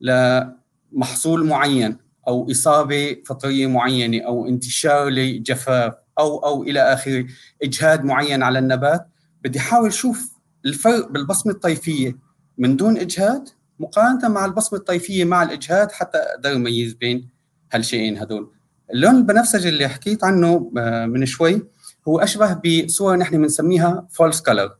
[0.02, 7.26] لمحصول معين أو إصابة فطرية معينة أو انتشار لجفاف أو أو إلى آخره
[7.64, 9.08] إجهاد معين على النبات.
[9.44, 12.18] بدي أحاول أشوف الفرق بالبصمة الطيفية.
[12.58, 17.30] من دون إجهاد مقارنة مع البصمة الطيفية مع الإجهاد حتى أقدر أميز بين
[17.74, 18.52] هالشيئين هدول.
[18.94, 21.68] اللون البنفسجي اللي حكيت عنه آه، من شوي
[22.08, 22.54] هو أشبه
[22.86, 24.76] بصورة نحن بنسميها false color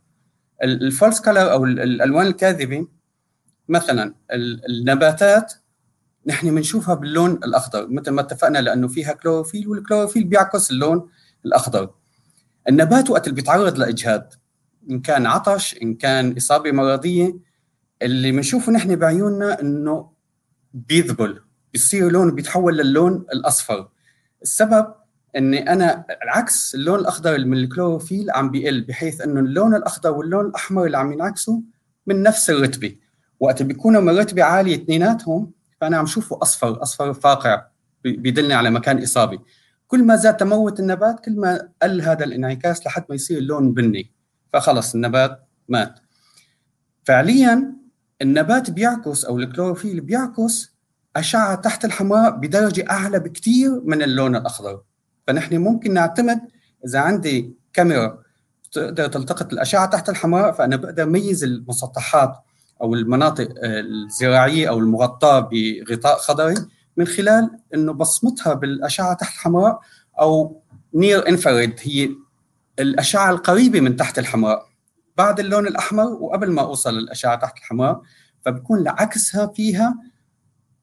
[0.64, 2.88] ال false color أو الألوان الكاذبة
[3.70, 4.16] مثلا
[4.70, 5.54] النباتات
[6.26, 11.10] نحن بنشوفها باللون الأخضر مثل ما اتفقنا لأنه فيها كلوروفيل والكلوروفيل بيعكس اللون
[11.46, 11.90] الأخضر.
[12.70, 14.34] النبات وقت اللي بيتعرض لإجهاد
[14.90, 17.36] إن كان عطش إن كان إصابة مرضية
[18.02, 20.10] اللي بنشوفه نحن بعيوننا إنه
[20.74, 21.42] بيذبل
[21.74, 23.90] بيصير لونه بيتحول للون الأصفر.
[24.42, 24.94] السبب
[25.38, 30.86] إني أنا العكس اللون الأخضر من الكلوروفيل عم بيقل بحيث إنه اللون الأخضر واللون الأحمر
[30.86, 31.60] اللي عم ينعكسوا
[32.08, 32.96] من نفس الرتبة.
[33.40, 37.66] وقت بيكونوا من رتبة عالية اثنيناتهم فأنا عم شوفه أصفر أصفر فاقع
[38.04, 39.40] بيدلني على مكان إصابة.
[39.88, 44.17] كل ما زاد تموت النبات كل ما قل هذا الانعكاس لحد ما يصير اللون بني.
[44.54, 46.00] فخلص النبات مات.
[47.04, 47.74] فعليا
[48.22, 50.78] النبات بيعكس أو الكلوروفيل بيعكس
[51.16, 54.82] أشعة تحت الحمراء بدرجة أعلى بكثير من اللون الأخضر.
[55.28, 56.40] فنحن ممكن نعتمد
[56.86, 58.20] إذا عندي كاميرا
[58.72, 62.36] تقدر تلتقط الأشعة تحت الحمراء فأنا بقدر أميز المسطحات
[62.82, 66.56] أو المناطق الزراعية أو المغطاة بغطاء خضري
[66.98, 69.80] من خلال إنه بصمتها بالأشعة تحت الحمراء
[70.20, 70.62] أو
[70.94, 72.10] near infrared هي
[72.80, 74.68] الأشعة القريبة من تحت الحمراء
[75.18, 78.02] بعد اللون الأحمر وقبل ما أوصل للأشعة تحت الحمراء
[78.42, 79.96] فبكون عكسها فيها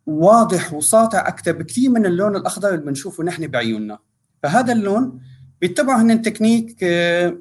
[0.07, 3.99] واضح وساطع أكثر بكثير من اللون الأخضر اللي بنشوفه نحن بعيوننا.
[4.43, 5.21] فهذا اللون
[5.61, 7.39] بيتبعوا هن تكنيك آه،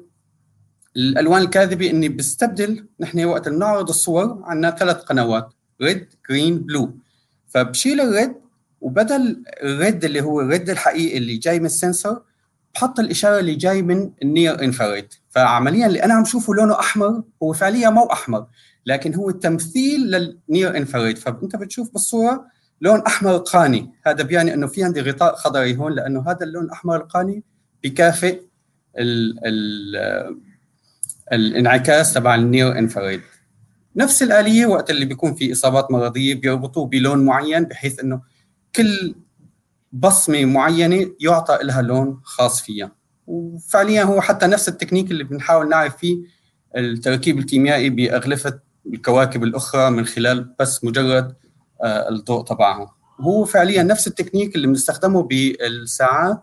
[0.96, 6.98] الألوان الكاذبة إني بستبدل نحن وقت بنعرض الصور عندنا ثلاث قنوات red green blue
[7.48, 8.34] فبشيل ال red
[8.80, 12.22] وبدل ال red اللي هو ال red الحقيقي اللي جاي من ال sensor
[12.74, 17.22] بحط الإشارة اللي جاي من ال near infrared فعمليا اللي أنا عم شوفه لونه أحمر
[17.42, 18.46] هو فعليا مو أحمر
[18.86, 22.46] لكن هو تمثيل لل near infrared فأنت بتشوف بالصورة
[22.80, 23.92] لون أحمر قاني.
[24.06, 27.42] هذا بيعني إنه في عندي غطاء خضري هون لأنه هذا اللون الأحمر القاني
[27.84, 28.40] بكافئ
[28.98, 29.96] ال ال
[31.32, 33.20] الانعكاس تبع ال near infrared
[33.96, 38.20] نفس الآلية وقت اللي بيكون في إصابات مرضية بيربطوه بلون معين بحيث إنه
[38.76, 39.14] كل
[39.94, 42.92] بصمة معينة يعطى لها لون خاص فيها.
[43.26, 46.16] وفعليا هو حتى نفس التكنيك اللي بنحاول نعرف فيه
[46.76, 51.34] التركيب الكيميائي بأغلفة الكواكب الأخرى من خلال بس مجرد
[51.82, 56.42] آه، الضوء تبعها هو فعليا نفس التكنيك اللي بنستخدمه بالساعات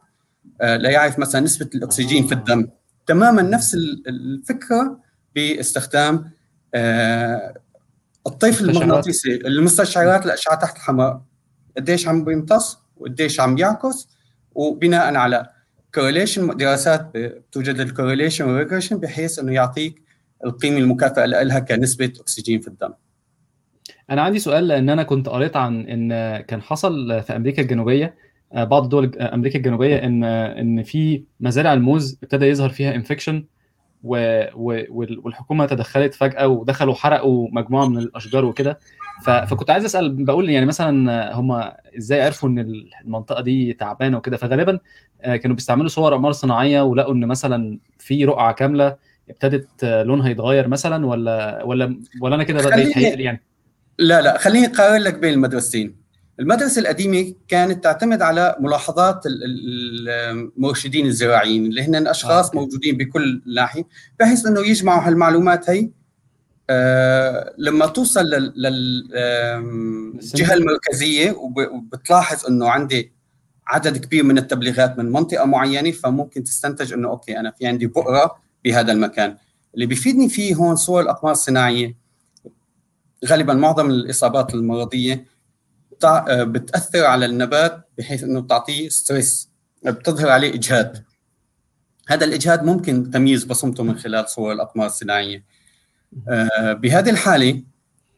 [0.62, 2.68] آه، ليعرف مثلا نسبة الأكسجين في الدم.
[3.08, 3.74] تماما نفس
[4.08, 5.00] الفكرة
[5.36, 6.32] باستخدام
[6.74, 7.54] آه،
[8.28, 9.36] الطيف المغناطيسي.
[9.36, 11.22] المستشعرات الأشعة تحت الحمراء.
[11.78, 14.08] قديش عم بيمتص؟ وقديش عم يعكس
[14.56, 15.50] وبناء على
[15.96, 20.02] correlation دراسات بتوجد ال correlation وال regression بحيث إنه يعطيك
[20.46, 22.94] القيمة المكافئه لها كنسبة أكسجين في الدم.
[24.10, 28.16] أنا عندي سؤال لأن أنا كنت قريت عن إن كان حصل في أمريكا الجنوبية
[28.54, 33.46] آه، بعض دول أمريكا الجنوبية إن إن في مزارع الموز ابتدى يظهر فيها انفكشن
[34.04, 38.80] والحكومة تدخلت فجأة ودخلوا حرقوا مجموعة من الأشجار وكده
[39.24, 44.80] فكنت عايز أسأل بقول يعني مثلا هم إزاي عرفوا إن المنطقة دي تعبانة وكده؟ فغالبا
[45.22, 48.96] آه، كانوا بيستعملوا صور اقمار صناعية ولقوا إن مثلا في رقعة كاملة
[49.30, 53.44] ابتدت لونها يتغير مثلا ولا ولا ولا أنا كده بدات يعني؟
[54.00, 56.02] لا لا خليني أقارن لك بين المدرستين.
[56.40, 62.56] المدرسة القديمة كانت تعتمد على ملاحظات المرشدين الزراعيين اللي هن أشخاص آه.
[62.56, 63.84] موجودين بكل ناحية
[64.20, 65.90] بحيث أنه يجمعوا هالمعلومات هي
[66.72, 69.74] آه لما توصل للجهة
[70.54, 73.12] المركزية وبتلاحظ أنه عندي
[73.68, 78.36] عدد كبير من التبليغات من منطقة معينة فممكن تستنتج أنه أوكي أنا في عندي بؤرة
[78.64, 79.38] بهذا المكان.
[79.76, 81.96] اللي بيفيدني فيه هون صور الأقمار الصناعية
[83.26, 85.26] غالبا معظم الإصابات المرضية
[86.04, 89.50] آه، بتأثر على النبات بحيث إنه بتعطيه ستريس
[89.86, 91.04] بتظهر عليه إجهاد.
[92.08, 95.44] هذا الإجهاد ممكن تمييز بصمته من خلال صور الأقمار الصناعية.
[96.74, 97.64] بهذه الحالة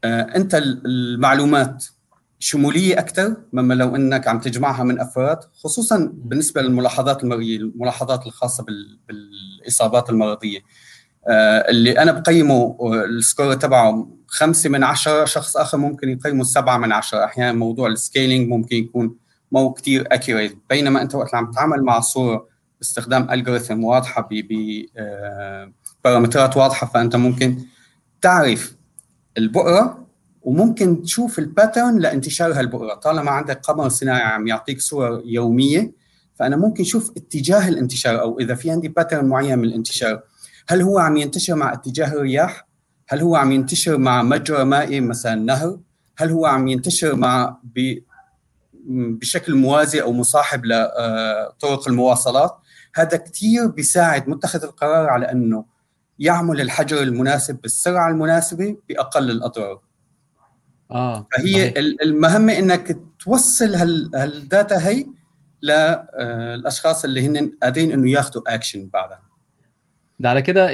[0.03, 1.85] آه، أنت المعلومات
[2.39, 8.65] شمولية أكثر مما لو إنك عم تجمعها من أفراد خصوصا بالنسبة للملاحظات المرئية الملاحظات الخاصة
[9.07, 10.59] بالإصابات المرضية.
[11.69, 16.91] اللي أنا بقيمه ال score تبعه خمسة من عشرة شخص آخر ممكن يقيمه سبعة من
[16.91, 17.25] عشرة.
[17.25, 19.15] أحيانا موضوع ال scaling ممكن يكون
[19.51, 22.47] مو كتير accurate بينما أنت وقت عم تتعامل مع صورة
[22.79, 24.43] باستخدام algorithm واضحة ب
[26.03, 27.57] parameterات واضحة فأنت ممكن
[28.23, 28.75] تعرف
[29.37, 30.07] البؤرة
[30.41, 35.93] وممكن تشوف ال pattern لانتشار هالبؤرة طالما عندك قمر صناعي عم يعطيك صور يومية
[36.35, 40.21] فأنا ممكن أشوف اتجاه الانتشار أو إذا في عندي باترن معين من الانتشار
[40.67, 42.67] هل هو عم ينتشر مع اتجاه الرياح؟
[43.07, 45.79] هل هو عم ينتشر مع مجرى مائي مثلا نهر؟
[46.17, 47.57] هل هو عم ينتشر مع
[48.89, 52.57] بشكل موازي أو مصاحب لطرق المواصلات؟
[52.95, 55.72] هذا كثير بيساعد متخذ القرار على إنه
[56.19, 59.81] يعمل الحجر المناسب بالسرعة المناسبة بأقل الاضرار
[60.91, 61.73] آه فهي
[62.03, 63.75] المهمة إنك توصل
[64.15, 65.05] هال data هي
[65.63, 69.21] للاشخاص اللي هن قادرين إنه ياخذوا اكشن بعدها.
[70.19, 70.69] ده على كده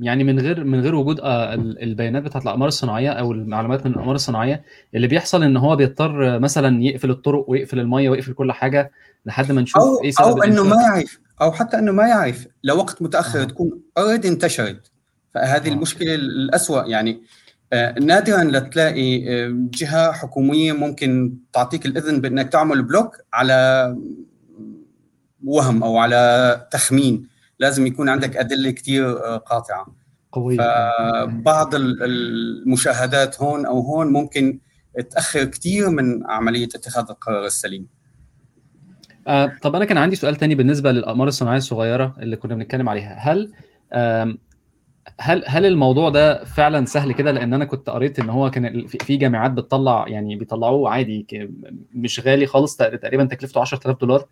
[0.00, 4.14] يعني من غير من غير وجود آه، البيانات بتاعت الأقمار الصناعية أو المعلومات من الأقمار
[4.14, 8.92] الصناعية اللي بيحصل إن هو بيضطر مثلا يقفل الطرق ويقفل المية ويقفل كل حاجة
[9.26, 11.20] لحد ما نشوف أو إيه سبب أو إنه ما يعرف.
[11.40, 13.44] أو حتى إنه ما يعرف لوقت متأخر آه.
[13.44, 14.90] تكون already انتشرت.
[15.34, 15.72] فهذه آه.
[15.72, 17.22] المشكلة الاسوء يعني
[17.72, 19.20] آه نادرا لتلاقي
[19.52, 23.96] جهة حكومية ممكن تعطيك الإذن بإنك تعمل بلوك على
[25.44, 27.28] وهم أو على تخمين.
[27.58, 29.86] لازم يكون عندك أدلة كثير قاطعة.
[30.32, 30.56] قوية.
[30.56, 34.58] فبعض المشاهدات هون أو هون ممكن
[35.10, 37.99] تأخر كثير من عملية اتخاذ القرار السليم.
[39.26, 43.16] آه طب أنا كان عندي سؤال تاني بالنسبة للأقمار الصناعية الصغيرة اللي كنا بنتكلم عليها.
[43.18, 43.52] هل
[45.20, 49.16] هل هل الموضوع ده فعلا سهل كده؟ لأن أنا كنت قريت إن هو كان في
[49.16, 51.26] جامعات بتطلع يعني بيطلعوه عادي
[51.94, 54.24] مش غالي خالص تقريبا تكلفته 10000 دولار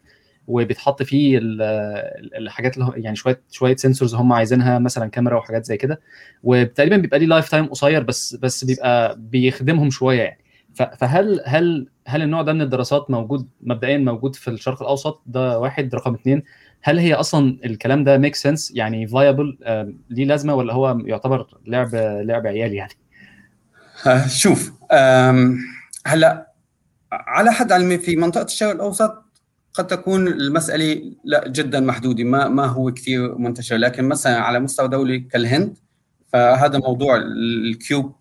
[0.46, 6.01] وبيتحط فيه الحاجات اللي يعني شوية شوية sensors هم عايزينها مثلا كاميرا وحاجات زي كده
[6.42, 10.38] وتقريبا بيبقى ليه lifetime قصير بس بس بيبقى بيخدمهم شوية يعني.
[10.83, 15.95] فهل هل هل النوع ده من الدراسات موجود مبدئيا موجود في الشرق الأوسط؟ ده واحد
[15.95, 16.43] رقم اثنين
[16.83, 19.59] هل هي أصلا الكلام ده make sense يعني viable
[20.11, 22.93] ليه لازمة ولا هو يعتبر لعب لعب عيال يعني؟
[24.27, 24.73] شوف
[26.07, 26.53] هلا
[27.12, 29.25] على حد علمي في منطقة الشرق الأوسط
[29.75, 34.88] قد تكون المسألة لا جدا محدودة ما ما هو كثير منتشر لكن مثلا على مستوى
[34.88, 35.79] دولي كالهند
[36.33, 38.14] فهذا موضوع ال cube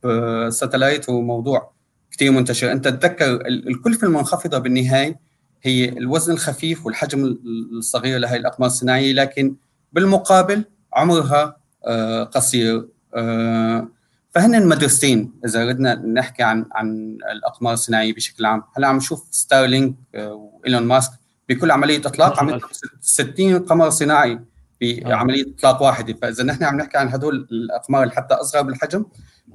[0.50, 1.77] satellite هو موضوع
[2.12, 5.20] كثير منتشر أنت تتذكر الكلفه المنخفضة بالنهاية
[5.64, 7.38] هي الوزن الخفيف والحجم
[7.78, 9.56] الصغير لهي الأقمار الصناعية لكن
[9.94, 12.88] بالمقابل عمرها آه، قصير.
[13.16, 13.88] آه،
[14.32, 18.64] فهن مدرستين إذا ردنا نحكي عن عن الأقمار الصناعية بشكل عام.
[18.78, 21.12] هلأ عم نشوف ستارلينك آه، وإيلون ماسك
[21.50, 22.60] بكل عملية إطلاق عم
[23.02, 24.40] 60 قمر صناعي
[24.82, 26.14] بعملية إطلاق واحدة.
[26.22, 29.06] فإذا نحن عم نحكي عن هدول الأقمار اللي حتى أصغر بالحجم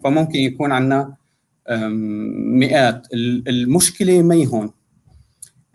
[0.04, 1.14] فممكن يكون عندنا
[1.70, 3.06] مئات.
[3.12, 4.70] المشكلة ما هون؟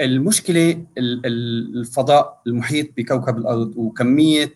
[0.02, 4.54] المشكلة الفضاء المحيط بكوكب الأرض وكمية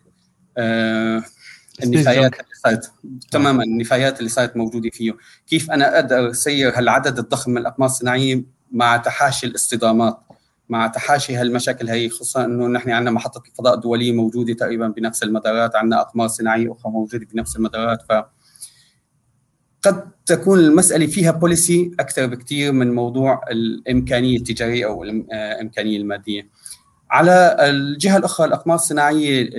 [0.58, 1.24] آه،
[1.84, 2.92] النفايات اللي صارت.
[3.32, 5.18] تماما النفايات اللي صارت موجودة فيه.
[5.48, 10.20] كيف أنا أقدر أسير هالعدد الضخم من الأقمار الصناعية مع تحاشي الاصطدامات
[10.70, 15.76] مع تحاشي هالمشاكل هي؟ خصوصا إنه نحن عندنا محطة الفضاء الدولية موجودة تقريبا بنفس المدارات
[15.76, 18.12] عندنا أقمار صناعية أخرى موجودة بنفس المدارات ف
[19.82, 26.50] قد تكون المسألة فيها بوليسي أكثر بكثير من موضوع الإمكانية التجارية أو الامكانيه المادية.
[27.12, 29.50] على الجهة الأخرى الأقمار الصناعية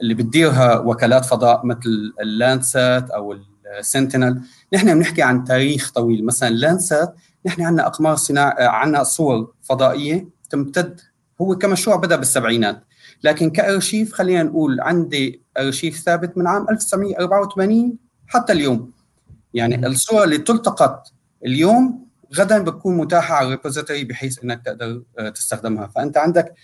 [0.00, 3.36] اللي بتديرها وكالات فضاء مثل اللاندسات أو
[3.78, 4.40] السنتينل
[4.74, 6.24] نحن بنحكي عن تاريخ طويل.
[6.24, 7.14] مثلا اللاندسات
[7.46, 11.00] نحن عندنا أقمار صناعيه عندنا صور فضائية تمتد.
[11.40, 12.84] هو كمشروع بدأ بالسبعينات.
[13.24, 18.92] لكن كأرشيف خلينا نقول عندي أرشيف ثابت من عام 1984 حتى اليوم.
[19.54, 21.12] يعني الصور اللي تلتقط
[21.46, 25.86] اليوم غدا بتكون متاحة على ال repository بحيث إنك تقدر آه، تستخدمها.
[25.86, 26.54] فأنت عندك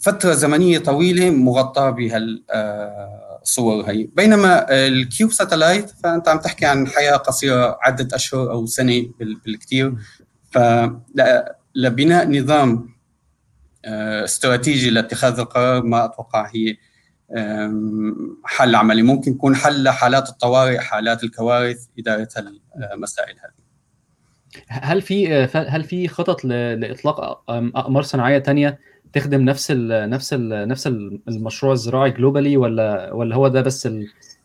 [0.00, 4.08] فترة زمنية طويلة مغطاة بهالصور هي.
[4.16, 9.94] بينما ال cube satellite فأنت عم تحكي عن حياة قصيرة عدة أشهر أو سنة بالكثير
[10.50, 12.94] فلبناء نظام
[13.84, 16.76] آه، استراتيجي لاتخاذ القرار ما أتوقع هي
[18.44, 19.02] حل عملي.
[19.02, 22.28] ممكن يكون حل لحالات الطوارئ حالات الكوارث إدارة
[22.92, 23.64] المسائل هذه.
[24.68, 28.78] هل في هل في خطط لإطلاق أقمار صناعية ثانية
[29.12, 30.86] تخدم نفس ال نفس ال نفس
[31.28, 33.88] المشروع الزراعي جلوبالي ولا ولا هو ده بس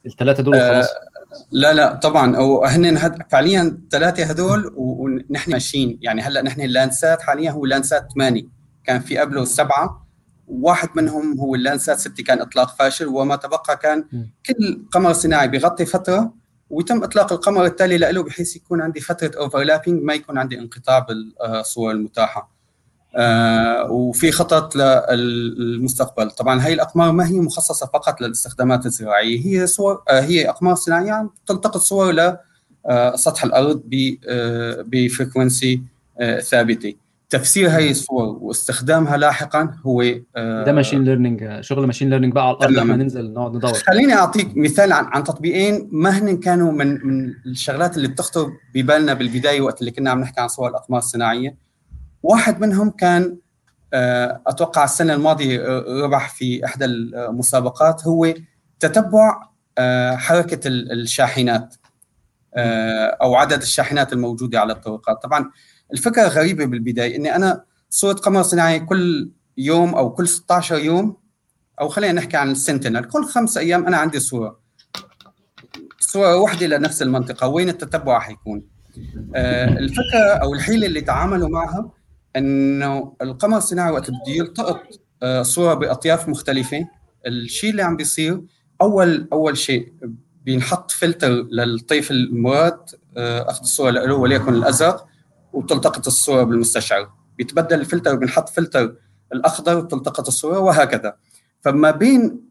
[0.05, 1.09] الثلاثه دول وخلاص؟ آه
[1.51, 2.37] لا لا طبعا.
[2.37, 2.97] أو هن
[3.31, 5.99] فعليا الثلاثه هذول ونحن ماشيين.
[6.01, 8.43] يعني هلأ نحن اللانسات حاليا هو لانسات 8
[8.83, 10.08] كان في قبله سبعة.
[10.49, 14.05] واحد منهم هو ال Landsat 6 كان إطلاق فاشل وما تبقى كان
[14.45, 16.33] كل قمر صناعي بيغطي فترة
[16.69, 21.91] ويتم إطلاق القمر التالي له بحيث يكون عندي فترة overlapping ما يكون عندي انقطاع بالصور
[21.91, 22.51] المتاحة.
[23.15, 26.31] آه وفي خطط للمستقبل.
[26.31, 31.29] طبعا هي الأقمار ما هي مخصصة فقط للاستخدامات الزراعية هي صور آه هي أقمار صناعية
[31.47, 32.37] تلتقط صور ل
[32.85, 33.81] آه سطح الأرض
[34.85, 35.81] ب frequency
[36.19, 36.95] آه ثابتة.
[37.29, 40.01] تفسير هاي الصور واستخدامها لاحقا هو
[40.35, 43.73] آه ده machine learning شغل machine learning بقى على الأرض لما ننزل نقعد ندور.
[43.73, 49.13] خليني أعطيك مثال عن عن تطبيقين ما هن كانوا من من الشغلات اللي بتخطر ببالنا
[49.13, 51.57] بالبداية وقت اللي كنا عم نحكي عن صور الأقمار الصناعية.
[52.23, 53.37] واحد منهم كان
[53.93, 58.33] آه أتوقع السنة الماضية آه، ربح في إحدى المسابقات هو
[58.79, 59.41] تتبع
[59.77, 61.75] آه حركة الشاحنات
[62.55, 65.23] آه، أو عدد الشاحنات الموجودة على الطرقات.
[65.23, 65.51] طبعا
[65.93, 71.17] الفكرة غريبة بالبداية إني أنا صوره قمر صناعي كل يوم أو كل 16 يوم
[71.81, 74.59] أو خلينا نحكي عن السنتينل كل خمس أيام أنا عندي صورة.
[75.99, 78.63] صورة واحدة لنفس المنطقة وين التتبع حيكون
[79.35, 81.91] آه، الفكرة أو الحيلة اللي تعاملوا معها
[82.35, 84.81] إنه القمر الصناعي وقت بده يلتقط
[85.23, 86.87] آه، صورة بأطياف مختلفة
[87.27, 88.41] الشيء اللي عم بيصير
[88.81, 89.93] أول أول شيء
[90.45, 92.79] بينحط فلتر للطيف المراد
[93.17, 95.08] آه، أخذ الصورة له وليكن الأزرق.
[95.53, 97.11] وتلتقط الصورة بالمستشعر.
[97.37, 98.95] بيتبدل الفلتر وبينحط فلتر
[99.33, 101.15] الأخضر وتلتقط الصورة وهكذا.
[101.61, 102.49] فما بين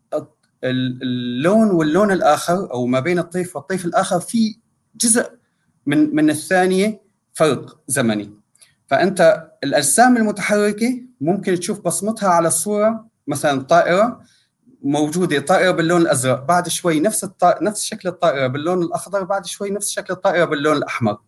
[0.64, 4.58] اللون واللون الآخر أو ما بين الطيف والطيف الآخر في
[4.96, 5.30] جزء
[5.86, 7.00] من من الثانية
[7.32, 8.34] فرق زمني.
[8.86, 14.20] فأنت الأجسام المتحركة ممكن تشوف بصمتها على الصورة مثلا طائرة
[14.82, 19.70] موجودة طائرة باللون الأزرق بعد شوي نفس الطائرة نفس شكل الطائرة باللون الأخضر بعد شوي
[19.70, 21.18] نفس شكل الطائرة باللون الأحمر.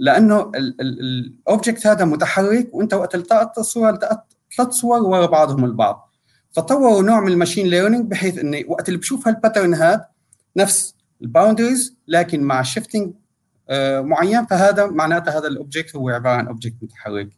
[0.00, 6.10] لأنه ال object هذا متحرك وأنت وقت التقطت الصورة التقطت ثلاث صور ورا بعضهم البعض.
[6.52, 10.06] فطوروا نوع من ال machine learning بحيث انه وقت اللي بشوف هال pattern هذا
[10.56, 13.12] نفس ال boundaries لكن مع shifting
[13.68, 17.28] آه، معين فهذا معناته هذا ال object هو عبارة عن object متحرك.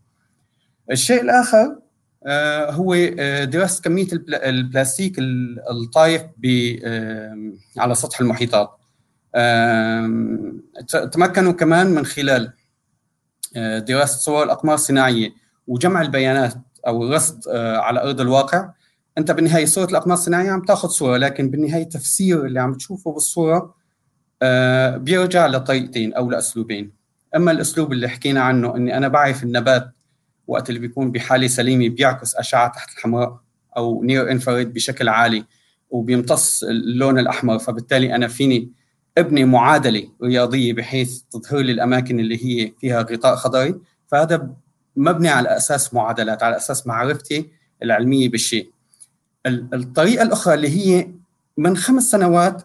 [0.91, 1.79] الشيء الآخر
[2.27, 5.17] آه، هو آه، دراسة كمية البلاستيك
[5.71, 6.23] الطايف
[7.79, 8.82] على سطح المحيطات.
[11.13, 12.53] تمكنوا كمان من خلال
[13.57, 15.31] دراسة صور الأقمار الصناعية
[15.67, 16.55] وجمع البيانات
[16.87, 18.71] أو الرصد على أرض الواقع.
[19.19, 23.75] أنت بالنهاية صورة الأقمار الصناعية عم تأخذ صورة لكن بالنهاية التفسير اللي عم تشوفه بالصورة
[24.43, 26.93] آه، بيرجع لطريقتين أو لأسلوبين.
[27.37, 29.91] أما الأسلوب اللي حكينا عنه إني أنا بعرف النبات
[30.47, 33.41] وقت اللي بيكون بحالة سليمة بيعكس أشعة تحت الحمراء
[33.77, 35.45] أو نير انفراد بشكل عالي
[35.91, 38.73] وبيمتص اللون الأحمر فبالتالي أنا فيني
[39.19, 43.75] ابني معادلة رياضية بحيث تظهر لي الاماكن اللي هي فيها غطاء خضري.
[44.07, 44.51] فهذا
[44.97, 47.51] مبني على أساس معادلات على أساس معرفتي
[47.83, 48.71] العلمية بالشيء.
[49.47, 51.11] الطريقة الأخرى اللي هي
[51.57, 52.63] من خمس سنوات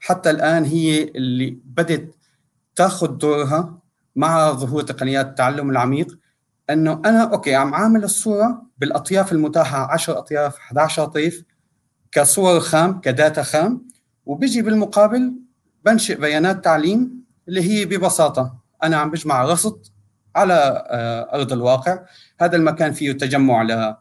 [0.00, 2.14] حتى الآن هي اللي بدت
[2.76, 3.78] تاخذ دورها
[4.16, 6.18] مع ظهور تقنيات التعلم العميق.
[6.70, 11.44] إنه أنا أوكي عم عامل الصورة بالأطياف المتاحة 10 أطياف 11 طيف
[12.12, 13.86] كصور خام كداتا خام.
[14.26, 15.32] وبيجي بالمقابل
[15.84, 18.56] بنشئ بيانات تعليم اللي هي ببساطة.
[18.82, 19.86] أنا عم بجمع رصد
[20.36, 21.98] على آه، أرض الواقع.
[22.40, 23.94] هذا المكان فيه تجمع ل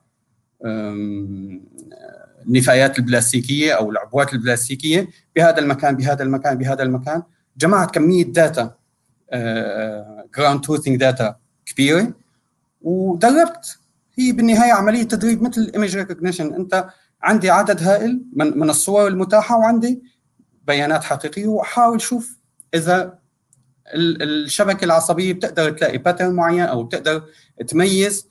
[2.47, 5.07] النفايات البلاستيكية أو العبوات البلاستيكية.
[5.36, 7.23] بهذا المكان بهذا المكان بهذا المكان
[7.57, 8.75] جمعت كمية data
[10.38, 12.13] ground truthing data كبيرة.
[12.82, 13.80] ودربت.
[14.19, 16.89] هي بالنهاية عملية تدريب مثل ال image recognition أنت
[17.21, 20.01] عندي عدد هائل من من الصور المتاحة وعندي
[20.70, 21.47] بيانات حقيقية.
[21.47, 22.38] واحاول أشوف
[22.74, 23.20] إذا
[23.95, 27.24] الشبكة العصبية بتقدر تلاقي pattern معين أو بتقدر
[27.67, 28.28] تميز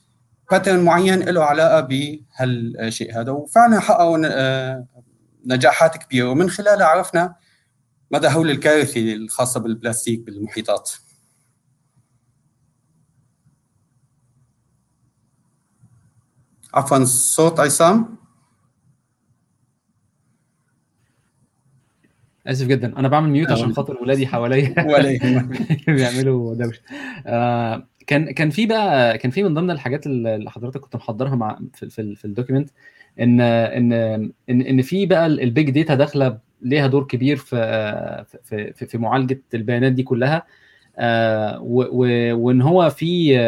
[0.51, 3.30] pattern معين له علاقة بهالشيء هذا.
[3.32, 4.86] وفعلا حققوا آه،
[5.47, 6.30] نجاحات كبيرة.
[6.30, 7.34] ومن خلالها عرفنا
[8.11, 10.91] مدى هول الكارثة الخاصة بالبلاستيك بالمحيطات.
[16.74, 18.18] عفوا صوت عصام.
[22.49, 22.99] آسف جدا.
[22.99, 24.74] أنا بعمل mute عشان خاطر ولادي حواليا.
[25.86, 26.80] بيعملوا دوشة.
[27.26, 31.59] آه كان كان في بقى كان في من ضمن الحاجات اللي حضرتك كنت محضرها مع
[31.74, 32.70] في في, في ال document
[33.20, 33.92] إن إن
[34.51, 39.42] إن إن في بقى ال big data داخلة ليها دور كبير في في في معالجة
[39.55, 40.46] البيانات دي كلها.
[40.99, 43.38] آه، وإن هو في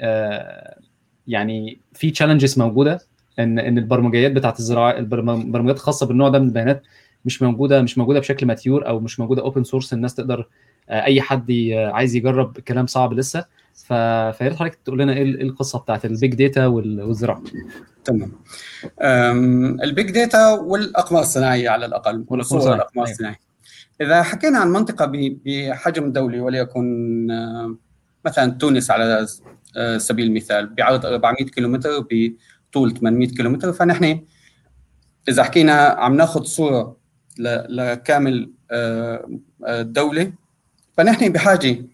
[0.00, 0.78] آه،
[1.26, 3.00] يعني في challenges موجودة.
[3.38, 6.82] إن إن البرمجيات بتاعت الزراعة البرمجيات الخاصه بالنوع ده من البيانات
[7.24, 10.48] مش موجودة مش موجودة بشكل mature أو مش موجودة open source الناس تقدر
[10.88, 13.44] آه، أي حد عايز يجرب كلام صعب لسه.
[13.74, 17.42] فيا ريت حضرتك تقول لنا إيه, إيه القصة بتاعت ال big data والزراعة.
[18.04, 18.32] تمام.
[19.82, 23.02] ال big data والأقمار الصناعية على الأقل والأقمار أيوة.
[23.02, 23.38] الصناعية.
[24.00, 25.12] إذا حكينا عن منطقة
[25.44, 27.26] بحجم دولي وليكن
[28.24, 29.26] مثلا تونس على
[29.76, 34.20] آه، سبيل المثال بعرض 400 كيلومتر بطول 800 كيلومتر فنحن
[35.28, 36.96] إذا حكينا عم ناخذ صورة
[37.38, 38.50] لكامل
[39.68, 40.32] الدولة آه، آه،
[40.96, 41.86] فنحن بحاجة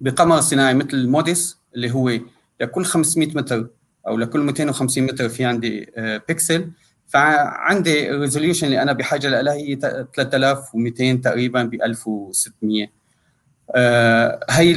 [0.00, 2.18] بقمر صناعي مثل MODIS اللي هو
[2.60, 3.68] لكل 500 متر
[4.08, 5.92] أو لكل 250 متر في عندي
[6.28, 6.70] بيكسل.
[7.06, 12.88] فعندي ال resolution اللي أنا بحاجة لها هي 3200 تقريبا ب 1600
[14.50, 14.74] هي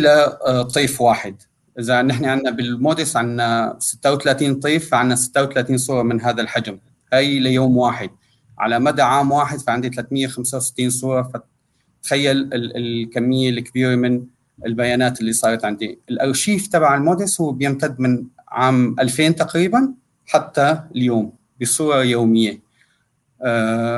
[0.48, 1.36] لطيف واحد.
[1.80, 6.80] إذا نحن عندنا بال MODIS عندنا 36 طيف فعندنا 36 صورة من هذا الحجم.
[7.14, 8.10] هي ليوم واحد.
[8.60, 11.32] على مدى عام واحد فعندي 365 صورة.
[12.04, 14.24] فتخيل الكمية الكبيرة من
[14.66, 16.00] البيانات اللي صارت عندي.
[16.10, 19.94] الأرشيف تبع الموديس هو بيمتد من عام 2000 تقريبا
[20.26, 22.70] حتى اليوم بصورة يومية.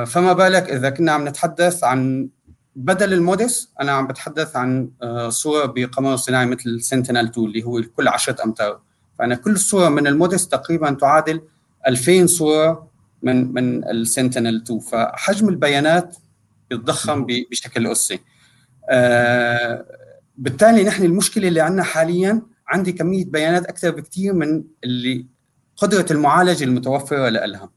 [0.06, 2.28] فما بالك إذا كنا عم نتحدث عن
[2.76, 4.90] بدل المودس أنا عم بتحدث عن
[5.28, 8.80] صورة بقمر صناعي مثل سنتينل 2 اللي هو كل 10 أمتار.
[9.18, 11.40] فأنا كل صورة من المودس تقريبا تعادل
[11.86, 12.91] 2000 صورة
[13.22, 16.16] من من السنتينل 2 فحجم البيانات
[16.70, 18.20] يتضخم بشكل اسي
[18.90, 19.84] آه
[20.36, 25.26] بالتالي نحن المشكلة اللي عندنا حاليا عندي كمية بيانات أكثر بكثير من اللي
[25.76, 27.70] قدرة المعالجه المتوفرة لها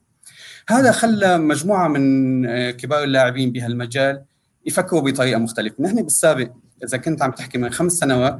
[0.69, 4.23] هذا خلى مجموعة من آه، كبار اللاعبين بهالمجال
[4.65, 5.75] يفكروا بطريقة مختلفة.
[5.79, 6.51] نحن بالسابق
[6.83, 8.39] إذا كنت عم تحكي من خمس سنوات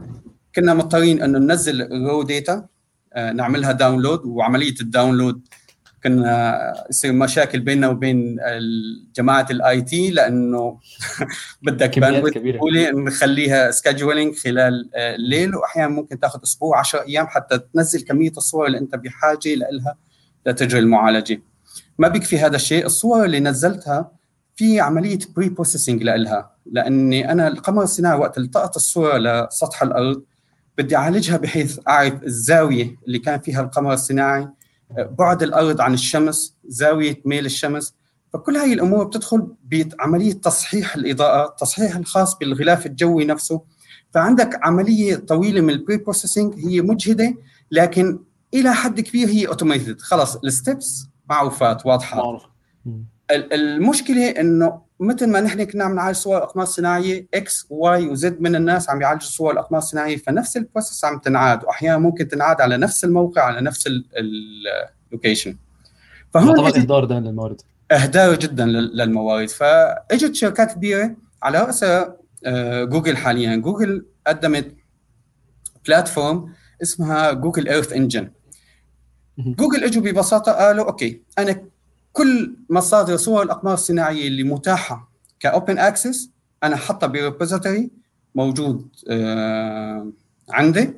[0.55, 2.65] كنا مضطرين إنه ننزل ال raw data
[3.13, 5.47] آه، نعملها download وعملية ال download
[6.05, 8.37] كنا يصير مشاكل بيننا وبين
[9.15, 10.79] جماعة ال IT لأنه
[11.65, 12.37] بدك bandwidth
[12.93, 18.65] نخليها scheduling خلال آه، الليل واحيانا ممكن تأخذ أسبوع 10 أيام حتى تنزل كمية الصور
[18.65, 19.95] اللي أنت بحاجة لها
[20.45, 21.41] لتجري المعالجة.
[21.99, 24.11] ما بيكفي هذا الشيء الصور اللي نزلتها
[24.55, 30.23] في عملية pre-processing لها لأني أنا القمر الصناعي وقت التقط الصورة لسطح الأرض
[30.77, 34.47] بدي أعالجها بحيث أعرف الزاوية اللي كان فيها القمر الصناعي
[34.91, 37.93] بعد الأرض عن الشمس زاوية ميل الشمس.
[38.33, 43.61] فكل هاي الأمور بتدخل بعملية تصحيح الإضاءة التصحيح الخاص بالغلاف الجوي نفسه.
[44.13, 47.35] فعندك عملية طويلة من ال pre-processing هي مجهدة
[47.71, 48.19] لكن
[48.53, 52.17] إلى حد كبير هي automated خلص ال steps معروفات واضحة.
[53.31, 58.55] المشكلة إنه مثل ما نحن كنا عم نعالج صور الأقمار الصناعية إكس واي وزد من
[58.55, 62.77] الناس عم يعالجوا صور الأقمار الصناعية فنفس ال process عم تنعاد واحيانا ممكن تنعاد على
[62.77, 63.89] نفس الموقع على نفس
[65.11, 65.57] ال location
[66.33, 67.61] فهون طبعا إهدار ده للموارد.
[67.91, 69.49] إهدار جدا للموارد.
[69.49, 73.55] فإجت شركات كبيرة على راسها آه، جوجل حاليا.
[73.55, 74.75] جوجل قدمت
[75.87, 78.31] platform اسمها Google Earth Engine
[79.37, 81.61] جوجل إجوا ببساطة قالوا okay أنا
[82.15, 86.29] كل مصادر صور الأقمار الصناعية اللي متاحة ك open access
[86.63, 87.89] أنا حاطها ب repository
[88.35, 90.07] موجود آه
[90.49, 90.93] عندي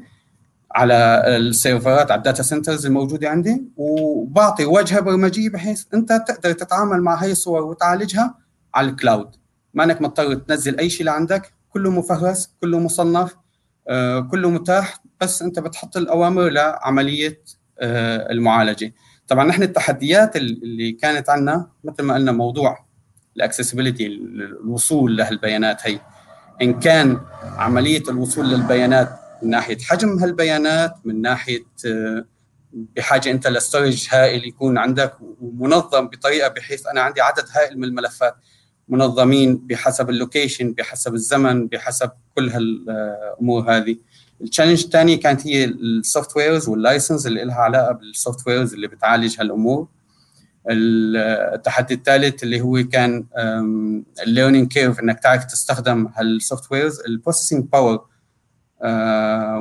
[0.72, 6.24] على ال server ات على ال data centers الموجودة عندي وبعطي واجهه برمجية بحيث أنت
[6.28, 8.36] تقدر تتعامل مع هي الصور وتعالجها
[8.76, 9.36] على ال cloud
[9.74, 13.36] ما إنك مضطر تنزل أي شيء لعندك كله مفهرس كله مصنف
[13.88, 17.42] آه كله متاح بس أنت بتحط الأوامر لعملية
[17.80, 18.94] آه المعالجة.
[19.28, 22.86] طبعا نحن التحديات اللي كانت عندنا مثل ما قلنا موضوع
[23.38, 26.00] الاكسسبيلتي الوصول لهالبيانات هي.
[26.62, 29.10] إن كان عملية الوصول للبيانات
[29.42, 32.26] من ناحية حجم هالبيانات من ناحية آه،
[32.74, 38.36] بحاجة أنت لستورج هائل يكون عندك ومنظم بطريقة بحيث أنا عندي عدد هائل من الملفات
[38.90, 43.98] منظمين بحسب ال location بحسب الزمن بحسب كل هالامور هذه.
[44.42, 48.88] ال challenge الثانية كانت هي ال softwares وال license اللي لها علاقة بال softwares اللي
[48.88, 49.88] بتعالج هالأمور.
[50.70, 53.26] التحدي الثالث اللي هو كان
[54.24, 58.06] ال learning curve إنك تعرف تستخدم هال softwares ال processing power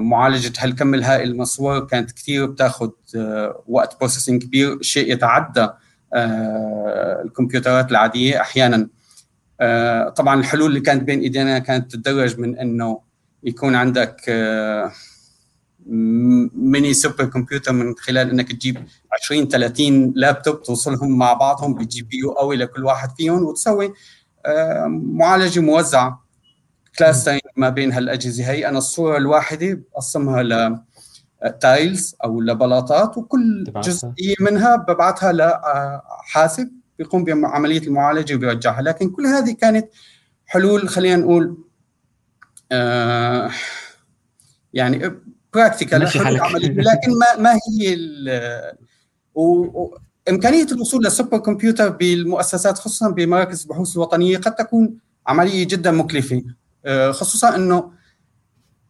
[0.01, 4.83] معالجة هالكم الهائل من الصور كانت كثير بتاخذ آه، وقت processing كبير.
[4.83, 5.69] شيء يتعدى
[6.15, 8.89] آه، الكمبيوترات العادية أحيانا.
[9.61, 13.01] آه، طبعا الحلول اللي كانت بين إيدينا كانت تتدرج من إنه
[13.43, 14.17] يكون عندك
[16.55, 18.85] mini super computer من خلال إنك تجيب
[19.23, 23.93] 20 30 لابتوب توصلهم مع بعضهم ب GPU قوي لكل واحد فيهم وتسوي
[24.89, 26.27] معالجة موزعة.
[26.99, 28.51] clustering ما بين هالأجهزة.
[28.51, 30.79] هي أنا الصورة الواحدة بقسمها ل
[31.61, 39.53] tiles أو لبلاطات وكل جزئية منها ببعثها لحاسب بيقوم بعملية المعالجة وبيرجعها لكن كل هذه
[39.53, 39.89] كانت
[40.47, 41.66] حلول خلينا نقول
[42.73, 43.51] آه
[44.73, 45.13] يعني
[45.55, 46.01] practical
[46.91, 47.97] لكن ما ما هي
[49.35, 56.43] وامكانيه الوصول لل super computer بالمؤسسات خصوصا بمراكز البحوث الوطنية قد تكون عملية جدا مكلفة.
[56.85, 57.93] آه، خصوصا إنه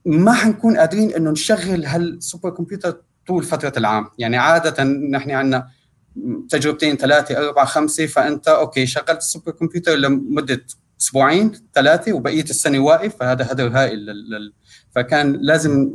[0.04, 4.10] ما حنكون قادرين إنه نشغل هال super computer طول فترة العام.
[4.18, 5.68] يعني عادة نحن عندنا
[6.48, 10.66] تجربتين ثلاثة أربعة خمسة فأنت okay شغلت ال super computer لمدة
[11.00, 14.52] أسبوعين ثلاثة وبقية السنة واقف فهذا هدر هائل لل...
[14.94, 15.90] فكان لازم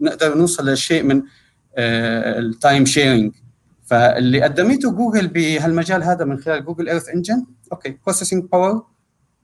[0.00, 1.22] نقدر نوصل لشيء من
[1.78, 3.32] ال time sharing
[3.86, 8.86] فاللي قدمته جوجل بهالمجال هذا من خلال Google Earth Engine okay processing power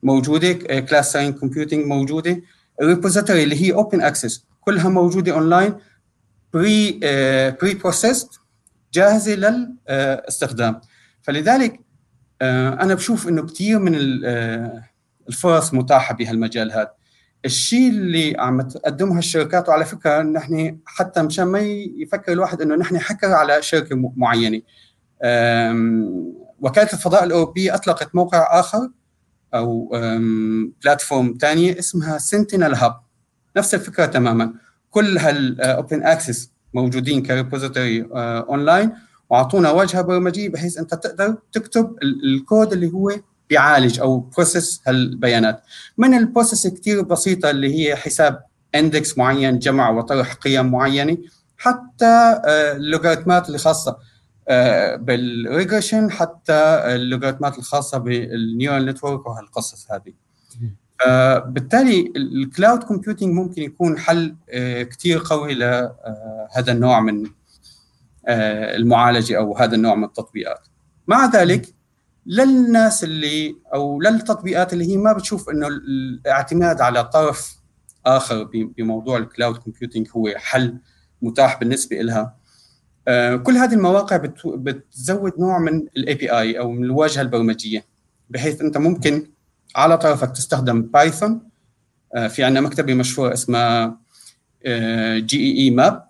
[0.02, 2.42] موجودة clustering computing موجودة
[2.80, 5.74] ال repository اللي هي open access كلها موجودة online
[6.52, 7.00] pre
[7.60, 8.28] pre-processed
[8.92, 10.80] جاهزة للاستخدام
[11.22, 11.83] فلذلك آه،
[12.42, 14.84] أنا بشوف إنه كثير من آه،
[15.28, 16.90] الفرص متاحة بهالمجال هذا.
[17.44, 21.60] الشيء اللي عم تقدمها الشركات وعلى فكرة نحن حتى مشان ما
[21.96, 24.62] يفكر الواحد إنه نحن حكر على شركة معينة.
[26.60, 28.90] وكالة الفضاء الاوروبيه أطلقت موقع آخر
[29.54, 29.88] أو
[30.82, 33.00] platform ثانية اسمها Sentinel Hub
[33.56, 34.54] نفس الفكرة تماما.
[34.90, 38.92] كل هال open access موجودين ك repository online
[39.34, 43.12] واعطونا واجهه برمجيه بحيث أنت تقدر تكتب الكود اللي هو
[43.50, 45.62] بيعالج أو process هالبيانات.
[45.98, 48.42] من ال process كثير بسيطة اللي هي حساب
[48.74, 51.18] index معين جمع وطرح قيم معينة
[51.56, 53.96] حتى اللوغاريتمات اللي خاصه
[54.96, 56.52] بال regression حتى
[56.86, 60.12] اللوغاريتمات الخاصة بال neural network وهالقصص هذه.
[61.00, 64.34] فبالتالي ال cloud computing ممكن يكون حل
[64.90, 67.26] كثير قوي لهذا النوع من
[68.28, 70.68] المعالجة أو هذا النوع من التطبيقات.
[71.06, 71.74] مع ذلك
[72.26, 77.56] للناس اللي أو للتطبيقات اللي هي ما بتشوف إنه الاعتماد على طرف
[78.06, 80.78] آخر بموضوع ال cloud computing هو حل
[81.22, 82.36] متاح بالنسبة لها
[83.36, 84.16] كل هذه المواقع
[84.46, 87.84] بتزود نوع من ال API أو من الواجهة البرمجية
[88.30, 89.30] بحيث أنت ممكن
[89.76, 91.48] على طرفك تستخدم Python
[92.28, 93.98] في عندنا مكتبة مشهورة اسمها
[95.16, 96.04] geemap.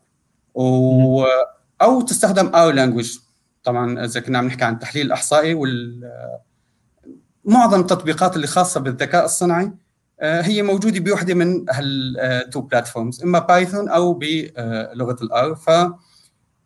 [1.83, 3.19] أو تستخدم R language
[3.65, 6.11] طبعا إذا كنا عم نحكي عن التحليل الأحصائي وال
[7.45, 9.73] معظم التطبيقات اللي خاصة بالذكاء الصناعي
[10.23, 15.55] هي موجودة بوحدة من هال two platforms إما Python أو بلغة ال R.
[15.55, 15.71] ف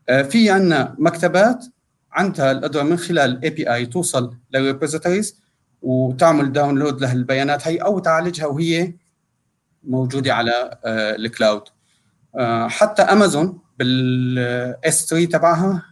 [0.09, 1.65] في عندنا مكتبات
[2.13, 5.41] عندها القدرة من خلال ال API توصل لل repositories
[5.83, 8.95] وتعمل download لهالبيانات هي أو تعالجها وهي
[9.85, 11.63] موجودة على ال cloud
[12.69, 15.83] حتى Amazon بال S3 تبعها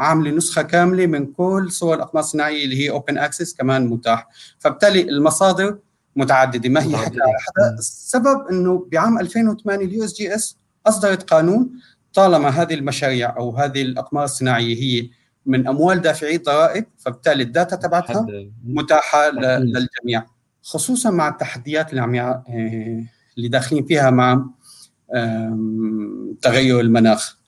[0.00, 4.28] عاملة نسخة كاملة من كل صور الأقمار الصناعية اللي هي open access كمان متاح.
[4.58, 5.78] فبالتالي المصادر
[6.16, 6.68] متعددة.
[6.68, 11.70] ما هي حكي على حدا السبب إنه بعام 2008 ال USGS أصدرت قانون
[12.14, 15.10] طالما هذه المشاريع أو هذه الأقمار الصناعية هي
[15.46, 18.26] من أموال دافعي الضرائب فبالتالي ال data تبعتها
[18.64, 20.26] متاحة للجميع
[20.62, 22.42] خصوصا مع التحديات اللي عم
[23.38, 24.44] اللي داخلين فيها مع
[26.42, 27.38] تغير المناخ.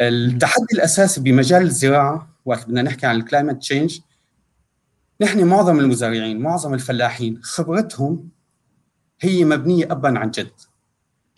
[0.00, 4.00] التحدي الأساسي بمجال الزراعة وقت بدنا نحكي عن ال climate change
[5.20, 8.28] نحن معظم المزارعين معظم الفلاحين خبرتهم
[9.20, 10.50] هي مبنية ابا عن جد.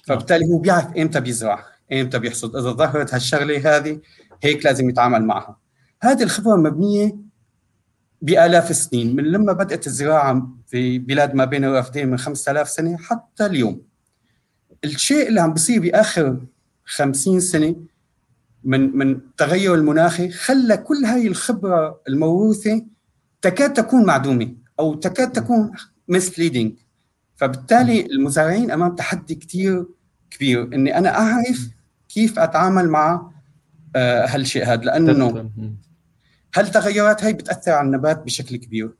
[0.04, 2.56] فبالتالي هو بيعرف إمتى بيزرع إمتى بيحصد.
[2.56, 4.00] إذا ظهرت هالشغلة هذه
[4.42, 5.56] هيك لازم يتعامل معها.
[6.02, 7.16] هذه الخبرة مبنية
[8.22, 13.46] بآلاف السنين من لما بدأت الزراعة في بلاد ما بين الرافدين من 5000 سنة حتى
[13.46, 13.82] اليوم.
[14.84, 16.40] الشيء اللي عم بيصير بآخر
[16.84, 17.76] 50 سنة
[18.64, 22.86] من من التغير المناخي خلى كل هاي الخبرة الموروثة
[23.42, 25.72] تكاد تكون معدومة أو تكاد تكون
[26.12, 26.68] misleading.
[27.36, 29.86] فبالتالي المزارعين أمام تحدي كثير
[30.30, 30.62] كبير.
[30.62, 31.68] إني أنا أعرف
[32.08, 33.30] كيف أتعامل مع
[33.96, 35.50] هالشيء هذا لأنه
[36.54, 38.90] هالتغيرات هي بتأثر على النبات بشكل كبير.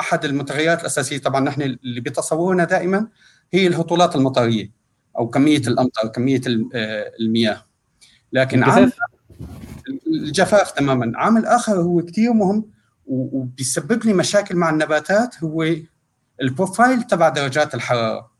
[0.00, 3.08] أحد المتغيرات الأساسية طبعا نحن اللي بتصورنا دائما
[3.52, 4.83] هي الهطولات المطرية.
[5.18, 6.40] أو كمية الأمطار كمية
[7.20, 7.64] المياه.
[8.32, 8.92] لكن عامل
[10.06, 11.12] الجفاف؟ تماما.
[11.14, 12.70] عامل اخر هو كثير مهم
[13.06, 15.66] وبيسبب لي مشاكل مع النباتات هو
[16.42, 18.30] البروفايل تبع درجات الحرارة.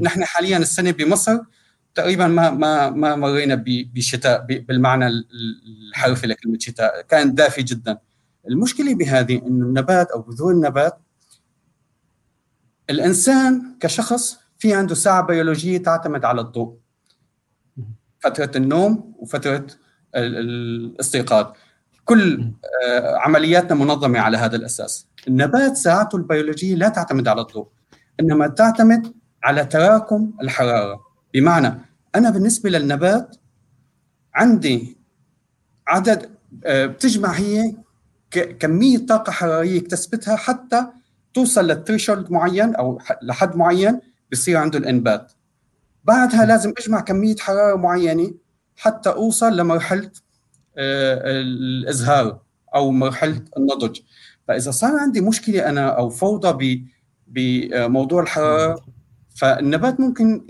[0.00, 1.38] نحن حاليا السنة بمصر
[1.94, 5.08] تقريبا ما ما ما مرينا بشتاء بالمعنى
[5.88, 7.02] الحرفي لكلمة شتاء.
[7.02, 7.98] كان دافي جدا.
[8.48, 10.98] المشكلة بهذه إنه النبات أو بذور النبات
[12.90, 16.76] الإنسان كشخص في عنده ساعة بيولوجية تعتمد على الضوء.
[18.20, 19.66] فترة النوم وفترة
[20.14, 21.46] الاستيقاظ.
[22.04, 22.50] كل
[23.04, 25.06] عملياتنا منظمة على هذا الأساس.
[25.28, 27.68] النبات ساعته البيولوجية لا تعتمد على الضوء
[28.20, 29.12] إنما تعتمد
[29.44, 31.00] على تراكم الحرارة.
[31.34, 31.80] بمعنى
[32.14, 33.36] أنا بالنسبة للنبات
[34.34, 34.98] عندي
[35.88, 36.30] عدد
[36.66, 37.76] بتجمع هي
[38.58, 40.86] كمية طاقة حرارية اكتسبتها حتى
[41.34, 44.00] توصل للثريشولد معين أو لحد معين
[44.32, 45.32] بصير عنده الإنبات.
[46.04, 48.34] بعدها لازم أجمع كمية حرارة معينة
[48.76, 50.10] حتى أوصل لمرحله
[50.78, 52.40] الإزهار
[52.74, 54.00] أو مرحله النضج.
[54.48, 56.86] فإذا صار عندي مشكلة أنا أو فوضى
[57.26, 58.84] بموضوع الحرارة
[59.36, 60.44] فالنبات ممكن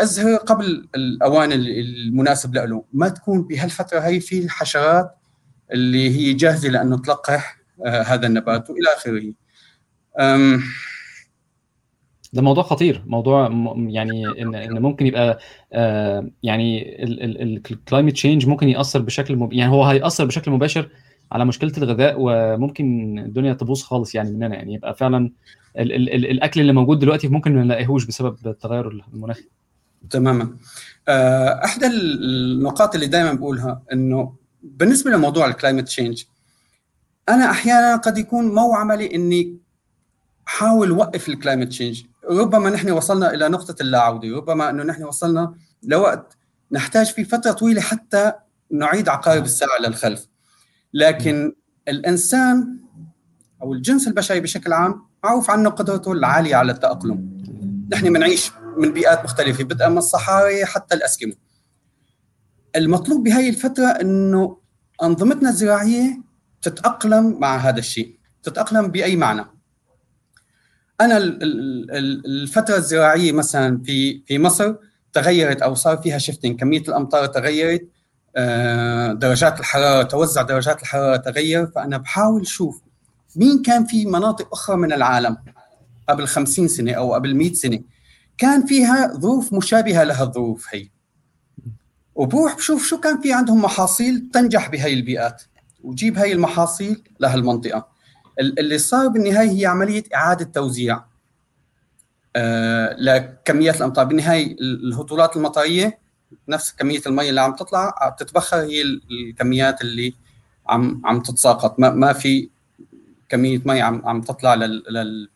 [0.00, 2.84] يزهر قبل الأوان المناسب له.
[2.92, 5.14] ما تكون بهالفترة هي في الحشرات
[5.72, 9.32] اللي هي جاهزة لأنه تلقح هذا النبات وإلى آخره.
[12.34, 13.02] ده موضوع خطير.
[13.06, 15.38] موضوع يعني إن إن ممكن يبقى
[15.72, 16.96] آه يعني
[17.42, 19.52] ال climate change ممكن يأثر بشكل مب...
[19.52, 20.88] يعني هو هيأثر بشكل مباشر
[21.32, 25.30] على مشكلة الغذاء وممكن الدنيا تبوظ خالص يعني مننا يعني يبقى فعلا
[25.78, 29.48] ال ال ال الأكل اللي موجود دلوقتي ممكن ما نلاقيهوش بسبب التغير المناخي.
[30.10, 30.56] تماما.
[31.64, 36.24] إحدى النقاط اللي دائما بقولها إنه بالنسبة لموضوع ال climate change
[37.28, 39.56] أنا أحيانا قد يكون مو عملي إني
[40.48, 45.04] أحاول أوقف ال climate change ربما نحن وصلنا إلى نقطة اللا عودة ربما إنه نحن
[45.04, 46.36] وصلنا لوقت
[46.72, 48.32] نحتاج فيه فترة طويلة حتى
[48.70, 50.26] نعيد عقارب الساعة للخلف
[50.94, 51.56] لكن
[51.88, 52.78] الإنسان
[53.62, 57.40] أو الجنس البشري بشكل عام معروف عنه قدرته العالية على التأقلم.
[57.92, 61.34] نحن بنعيش من بيئات مختلفة بدءا من الصحاري حتى الاسكيمو
[62.76, 64.58] المطلوب بهي الفترة إنه
[65.02, 66.22] أنظمتنا الزراعية
[66.62, 69.44] تتأقلم مع هذا الشيء تتأقلم بأي معنى؟
[71.00, 71.16] أنا
[72.26, 74.74] الفترة الزراعية مثلا في في مصر
[75.12, 77.88] تغيرت أو صار فيها شفتنج كمية الأمطار تغيرت
[78.36, 81.66] آه، درجات الحرارة توزع درجات الحرارة تغير.
[81.66, 82.82] فأنا بحاول أشوف
[83.36, 85.36] مين كان في مناطق أخرى من العالم
[86.08, 87.80] قبل 50 سنة أو قبل 100 سنة
[88.38, 90.88] كان فيها ظروف مشابهة لها الظروف هي.
[92.14, 95.42] وبروح بشوف شو كان في عندهم محاصيل تنجح بهي البيئات
[95.82, 97.93] وجيب هاي المحاصيل لهالمنطقة.
[98.40, 101.04] اللي صار بالنهاية هي عملية إعادة توزيع.
[102.36, 104.04] آه لكميات الأمطار.
[104.04, 105.98] بالنهاية الهطولات المطرية
[106.48, 110.14] نفس كمية المي اللي عم تطلع تتبخر هي الكميات اللي
[110.68, 111.80] عم عم تتساقط.
[111.80, 112.48] ما, ما في
[113.28, 115.28] كمية مي عم عم تطلع لل, لل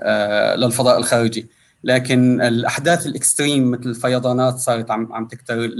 [0.00, 1.48] آه للفضاء الخارجي.
[1.84, 5.70] لكن الأحداث ال extreme مثل الفيضانات صارت عم عم تكتر.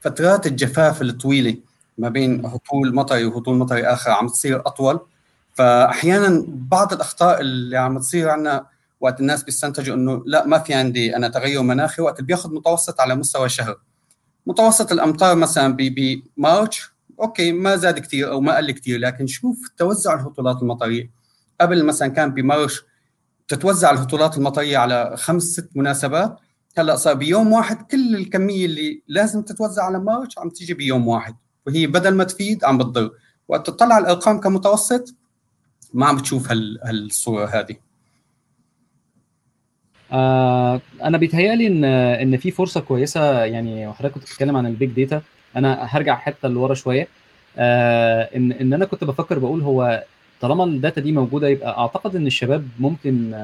[0.00, 1.56] فترات الجفاف الطويلة
[1.98, 5.00] ما بين هطول مطري وهطول مطري آخر عم تصير أطول.
[5.54, 8.66] فأحيانا بعض الأخطاء اللي عم تصير عندنا
[9.00, 13.14] وقت الناس بيستنتجوا إنه لا ما في عندي أنا تغير مناخي وقت بياخذ متوسط على
[13.14, 13.76] مستوى شهر
[14.46, 19.68] متوسط الأمطار مثلا ب March okay ما زاد كثير أو ما قل كثير لكن شوف
[19.76, 21.10] توزع الهطولات المطرية.
[21.60, 22.82] قبل مثلا كان ب March
[23.48, 26.38] تتوزع الهطولات المطرية على خمس ست مناسبات
[26.78, 31.34] هلأ صار بيوم واحد كل الكمية اللي لازم تتوزع على March عم تيجي بيوم واحد.
[31.66, 33.10] وهي بدل ما تفيد عم بتضر.
[33.48, 35.14] وقت تطلع الأرقام كمتوسط
[35.94, 36.50] ما عم بتشوف
[36.84, 37.76] هالصورة هذه.
[40.12, 44.90] آه أنا بيتهيألي ان إن في فرصة كويسة يعني وحضرتك كنت بتتكلم عن ال big
[44.90, 45.22] data.
[45.56, 47.08] أنا هرجع حتة لورا شوية.
[47.58, 50.04] آه ان إن أنا كنت بفكر بقول هو
[50.40, 53.34] طالما ال data دي موجودة يبقى أعتقد إن الشباب ممكن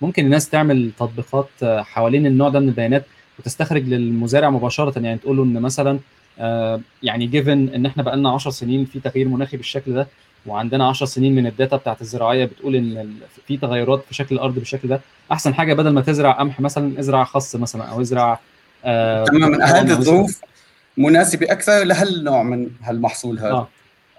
[0.00, 3.04] ممكن الناس تعمل تطبيقات حوالين النوع ده من البيانات
[3.38, 4.98] وتستخرج للمزارع مباشرة.
[4.98, 5.98] يعني تقول له إن مثلا
[6.38, 10.08] آه يعني given إن إحنا بقى لنا 10 سنين في تغيير مناخي بالشكل ده
[10.46, 13.14] وعندنا 10 سنين من ال data بتاعت الزراعية بتقول إن
[13.46, 15.00] في تغيرات في شكل الأرض بالشكل ده.
[15.32, 18.40] أحسن حاجة بدل ما تزرع قمح مثلا ازرع خص مثلا أو ازرع
[18.84, 20.40] آه تماما هذه الظروف
[20.96, 23.68] مناسبة أكثر لهالنوع من هالمحصول هذا؟ آه.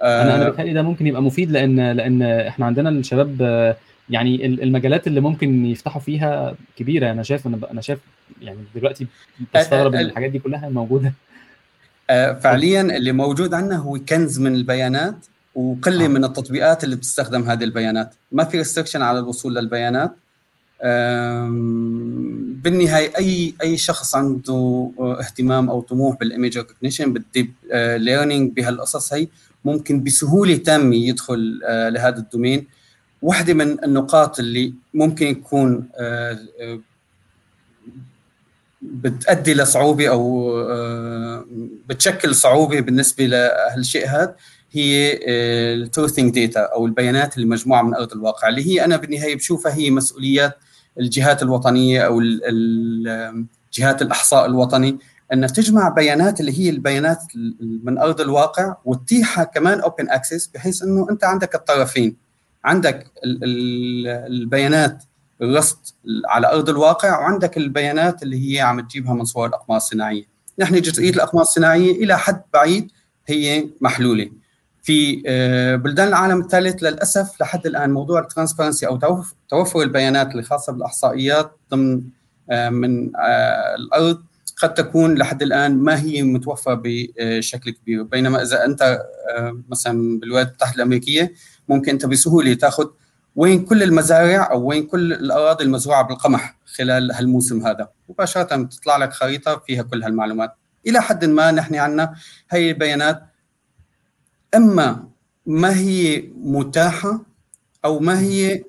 [0.01, 3.75] أنا أنا بتهيألي ده ممكن يبقى مفيد لأن لأن إحنا عندنا الشباب
[4.09, 7.11] يعني المجالات اللي ممكن يفتحوا فيها كبيرة.
[7.11, 7.99] أنا شايف أنا أنا شايف
[8.41, 9.07] يعني دلوقتي
[9.55, 11.13] بستغرب إن الحاجات دي كلها موجودة.
[12.41, 15.15] فعليا اللي موجود عندنا هو كنز من البيانات.
[15.55, 16.07] وقله آه.
[16.07, 18.13] من التطبيقات اللي بتستخدم هذه البيانات.
[18.31, 20.15] ما في ريستركشن على الوصول للبيانات.
[22.63, 29.13] بالنهاية أي أي شخص عنده اهتمام أو طموح بال image recognition بال deep learning بهالقصص
[29.13, 29.27] هي
[29.65, 32.67] ممكن بسهولة تامة يدخل آه، لهذا ال domain.
[33.21, 36.39] واحدة من النقاط اللي ممكن يكون آه،
[38.81, 40.53] بتؤدي لصعوبة أو
[41.89, 44.35] بتشكل صعوبة بالنسبة لهالشيء هذا
[44.73, 45.19] هي
[45.73, 49.91] ال truthing data أو البيانات المجموعة من أرض الواقع اللي هي أنا بالنهاية بشوفها هي
[49.91, 50.57] مسؤوليات
[50.99, 52.21] الجهات الوطنية أو
[53.73, 54.97] جهات الإحصاء الوطني
[55.33, 57.19] أن تجمع بيانات اللي هي البيانات
[57.83, 62.15] من أرض الواقع وتتيحها كمان open access بحيث إنه أنت عندك الطرفين
[62.65, 63.11] عندك
[64.27, 65.03] البيانات
[65.41, 65.77] الرصد
[66.25, 70.23] على أرض الواقع وعندك البيانات اللي هي عم تجيبها من صور الأقمار الصناعية.
[70.59, 72.91] نحن جزئية الأقمار الصناعية إلى حد بعيد
[73.27, 74.29] هي محلولة.
[74.83, 78.99] في آه، بلدان العالم الثالث للأسف لحد الآن موضوع ال transparency أو
[79.49, 82.03] توفر البيانات الخاصة بالأحصائيات ضمن
[82.51, 84.23] آه، من آه، الأرض
[84.57, 88.03] قد تكون لحد الآن ما هي متوفرة بشكل كبير.
[88.03, 89.01] بينما إذا أنت
[89.69, 91.33] مثلا بالولايات المتحدة الأمريكية
[91.69, 92.87] ممكن أنت بسهولة تأخذ
[93.35, 97.89] وين كل المزارع أو وين كل الأراضي المزروعة بالقمح خلال هالموسم هذا.
[98.09, 100.55] مباشرة بتطلع لك خريطة فيها كل هالمعلومات.
[100.87, 102.13] إلى حد ما نحن عندنا
[102.51, 103.32] هي البيانات
[104.55, 105.09] أما
[105.45, 107.25] ما هي متاحة
[107.85, 108.63] أو ما هي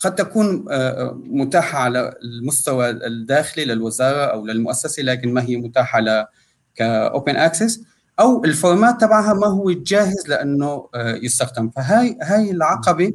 [0.00, 6.00] قد تكون آه، آه، متاحة على المستوى الداخلي للوزارة أو للمؤسسة لكن ما هي متاحة
[6.00, 6.26] ل
[6.74, 7.80] ك open access
[8.20, 11.70] أو ال format تبعها ما هو جاهز لأنه آه، يستخدم.
[11.70, 13.12] فهاي هاي العقبة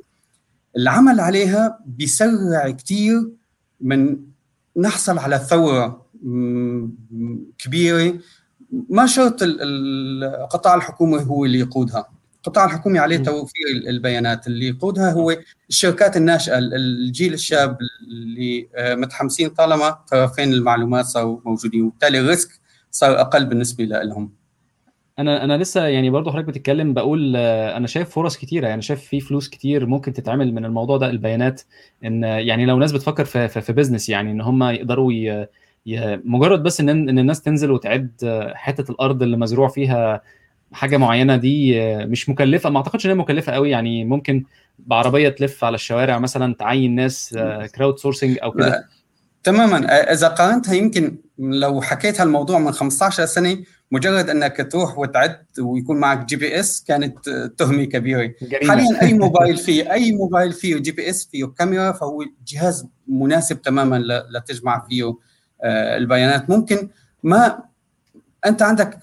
[0.77, 3.29] العمل عليها بيسرع كثير
[3.81, 4.17] من
[4.77, 6.05] نحصل على ثورة
[7.57, 8.19] كبيرة
[8.89, 12.09] ما شرط القطاع الحكومي هو اللي يقودها.
[12.35, 15.11] القطاع الحكومي عليه توفير البيانات اللي يقودها.
[15.11, 15.37] هو
[15.69, 21.83] الشركات الناشئة الجيل الشاب اللي آه، متحمسين طالما طرفين المعلومات صاروا موجودين.
[21.83, 22.49] وبالتالي ال risk
[22.91, 24.31] صار أقل بالنسبة لهم.
[25.19, 28.67] أنا أنا لسه يعني برضه حضرتك بتتكلم بقول آه، أنا شايف فرص كتيرة.
[28.67, 31.61] يعني شايف في فلوس كتير ممكن تتعمل من الموضوع ده البيانات.
[32.03, 35.11] إن يعني لو ناس بتفكر في في, في business يعني إن هم يقدروا.
[36.25, 40.21] مجرد بس ان إن الناس تنزل وتعد آه، حتة الأرض اللي مزروع فيها
[40.71, 42.69] حاجة معينة دي آه، مش مكلفة.
[42.69, 44.43] ما أعتقدش إن هي مكلفة قوي يعني ممكن
[44.79, 47.39] بعربية تلف على الشوارع مثلا تعين ناس
[47.75, 48.87] crowd sourcing أو كده.
[49.43, 49.85] تماما.
[50.13, 53.57] إذا قارنتها يمكن لو حكيت هالموضوع من 15 سنة
[53.91, 58.31] مجرد إنك تروح وتعد ويكون معك GPS كانت تهمة كبيرة.
[58.41, 58.71] جريمة.
[58.73, 64.03] حاليا أي موبايل فيه أي موبايل فيه GPS فيه كاميرا فهو جهاز مناسب تماما
[64.35, 65.03] لتجمع فيه.
[65.03, 65.17] آه،
[65.63, 66.49] البيانات.
[66.49, 66.89] ممكن
[67.23, 67.59] ما
[68.45, 68.99] أنت عندك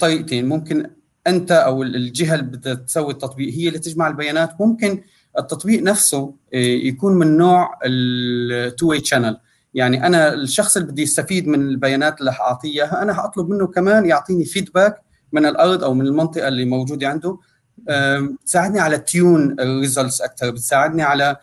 [0.00, 0.48] طريقتين.
[0.48, 0.90] ممكن
[1.26, 4.60] أنت أو الجهة اللي بدها تسوي التطبيق هي اللي تجمع البيانات.
[4.60, 5.02] ممكن
[5.38, 9.40] التطبيق نفسه آه، يكون من نوع ال two way channel
[9.74, 14.06] يعني أنا الشخص اللي بدي يستفيد من البيانات اللي حأعطيه إياها أنا حأطلب منه كمان
[14.06, 17.38] يعطيني feedback من الأرض أو من المنطقة اللي موجودة عنده.
[17.78, 21.36] بتساعدني على tune ال results أكثر بتساعدني على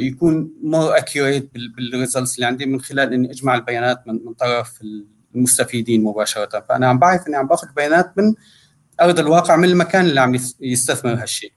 [0.00, 4.80] يكون more accurate بال results اللي عندي من خلال إني أجمع البيانات من, من طرف
[5.34, 6.64] المستفيدين مباشرة.
[6.68, 8.34] فأنا عم بعرف إني عم باخذ بيانات من
[9.00, 11.52] أرض الواقع من المكان اللي عم يستثمر هالشيء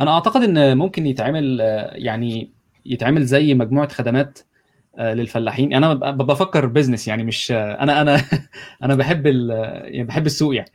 [0.00, 1.60] أنا أعتقد إن ممكن يتعمل
[1.92, 2.52] يعني
[2.86, 4.49] يتعمل زي مجموعة خدمات آه،
[4.98, 5.74] للفلاحين.
[5.74, 8.22] أنا بفكر business يعني مش أنا أنا
[8.84, 10.70] أنا بحب يعني بحب السوق يعني.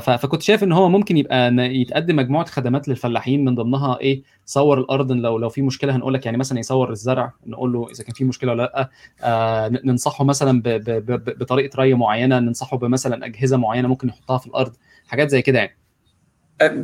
[0.00, 5.12] فكنت شايف إن هو ممكن يبقى يتقدم مجموعة خدمات للفلاحين من ضمنها إيه صور الأرض.
[5.12, 8.24] لو لو في مشكلة هنقول لك يعني مثلا يصور الزرع نقول له إذا كان في
[8.24, 8.90] مشكلة ولا لأ
[9.22, 14.38] آه ننصحه مثلا ب ب ب بطريقة ري معينة ننصحه بمثلا أجهزة معينة ممكن يحطها
[14.38, 14.72] في الأرض
[15.06, 15.81] حاجات زي كده يعني.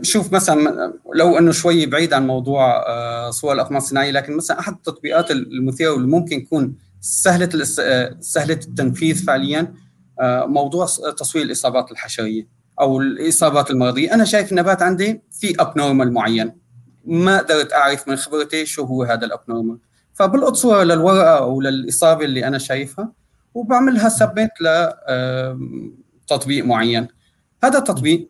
[0.02, 4.72] شوف مثلا لو إنه شوي بعيد عن موضوع آه، صور الأقمار الصناعية لكن مثلا أحد
[4.72, 7.64] التطبيقات المثيرة واللي ممكن يكون سهله
[8.20, 9.74] سهلة التنفيذ فعليا
[10.20, 12.48] آه، موضوع تصوير الإصابات الحشرية
[12.80, 14.14] أو الإصابات المرضية.
[14.14, 16.52] أنا شايف النبات عندي في abnormal معين.
[17.04, 19.78] ما قدرت أعرف من خبرتي شو هو هذا ال abnormal
[20.14, 23.12] فبلقط صورة للورقة أو للإصابة اللي أنا شايفها
[23.54, 24.50] وبعملها submit
[26.24, 27.08] لتطبيق معين.
[27.64, 28.28] هذا التطبيق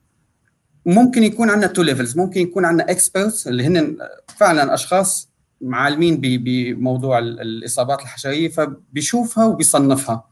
[0.88, 3.96] ممكن يكون عندنا two levels ممكن يكون عندنا experts اللي هن
[4.36, 5.28] فعلا أشخاص
[5.60, 10.24] معلمين بموضوع الإصابات الحشرية فبيشوفها وبيصنفها.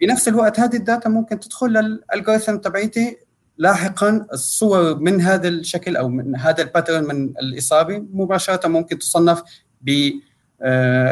[0.00, 3.16] بنفس الوقت هذه ال data ممكن تدخل لل algorithm تبعيتي
[3.58, 7.98] لاحقا الصور من هذا الشكل أو من هذا ال pattern من الإصابة.
[8.12, 9.42] مباشرة ممكن تصنف
[9.80, 10.10] ب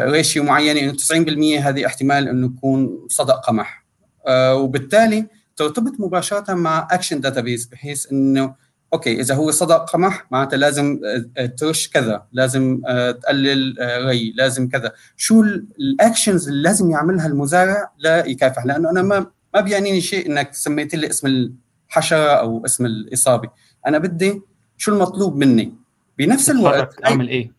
[0.05, 3.85] ratio معينة انه 90% هذه احتمال إنه يكون صدأ قمح.
[4.27, 8.55] آه، وبالتالي ترتبط مباشرة مع action database بحيث إنه
[8.93, 10.99] okay إذا هو صدأ قمح معناتها لازم
[11.37, 14.91] آه، ترش كذا لازم آه، تقلل آه، ري لازم كذا.
[15.17, 15.41] شو
[15.79, 20.53] ال actions اللي لازم يعملها المزارع لا يكافح؟ لأنه أنا ما ما بيعنيني شيء إنك
[20.53, 21.27] سميت لي اسم
[21.89, 23.49] الحشرة أو اسم الإصابة.
[23.87, 24.41] أنا بدي
[24.77, 25.75] شو المطلوب مني؟
[26.17, 27.51] بنفس الوقت أعمل إيه؟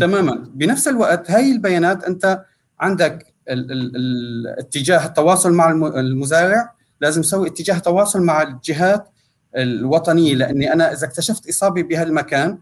[0.00, 0.34] تماما.
[0.54, 2.44] بنفس الوقت هاي البيانات أنت
[2.80, 9.08] عندك الاتجاه التواصل مع المزارع لازم أسوي اتجاه تواصل مع الجهات
[9.56, 12.58] الوطنية لأني أنا إذا اكتشفت إصابة بهالمكان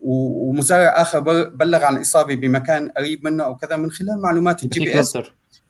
[0.00, 5.18] ومزارع آخر بلغ عن إصابة بمكان قريب منه أو كذا من خلال معلومات ال GPS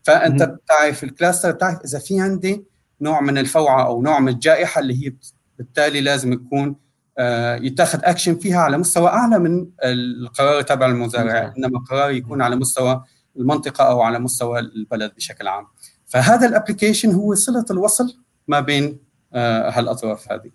[0.02, 2.64] فأنت بتعرف ال cluster بتعرف إذا في عندي
[3.00, 5.12] نوع من الفوعة أو نوع من الجائحة اللي هي
[5.58, 6.76] بالتالي لازم يكون
[7.20, 11.54] آه، يتاخذ اكشن فيها على مستوى أعلى من القرار تبع المزارع.
[11.58, 13.04] إنما القرار يكون على مستوى
[13.36, 15.66] المنطقة أو على مستوى البلد بشكل عام.
[16.08, 18.16] فهذا ال application هو صلة الوصل
[18.48, 18.98] ما بين
[19.34, 20.50] آه، هالأطراف هذه.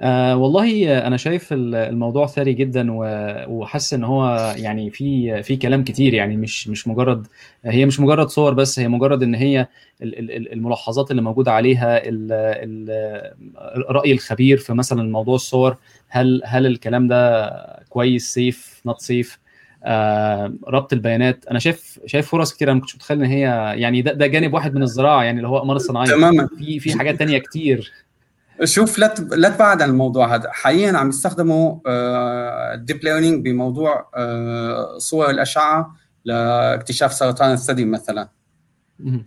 [0.00, 2.86] آه والله أنا شايف الموضوع ثري جدا
[3.48, 7.26] وحاسس إن هو يعني في في كلام كتير يعني مش مش مجرد
[7.64, 9.66] هي مش مجرد صور بس هي مجرد إن هي
[10.02, 12.02] الملاحظات اللي موجودة عليها
[13.76, 15.76] الراي الخبير في مثلا موضوع الصور.
[16.08, 17.50] هل هل الكلام ده
[17.88, 19.38] كويس safe not safe
[19.84, 21.44] آه، ربط البيانات.
[21.50, 22.68] أنا شايف شايف فرص كتير.
[22.68, 25.48] أنا ما كنتش متخيل إن هي يعني ده, ده جانب واحد من الزراعة يعني اللي
[25.48, 26.48] هو اقمار الصناعيه تماما.
[26.58, 27.92] في في حاجات تانية كتير.
[28.64, 30.50] شوف لا لا تبعد عن الموضوع هذا.
[30.52, 31.78] حاليا عم يستخدموا
[32.74, 38.28] ال deep آه، learning بموضوع آه، صور الأشعة لاكتشاف سرطان الثدي مثلا.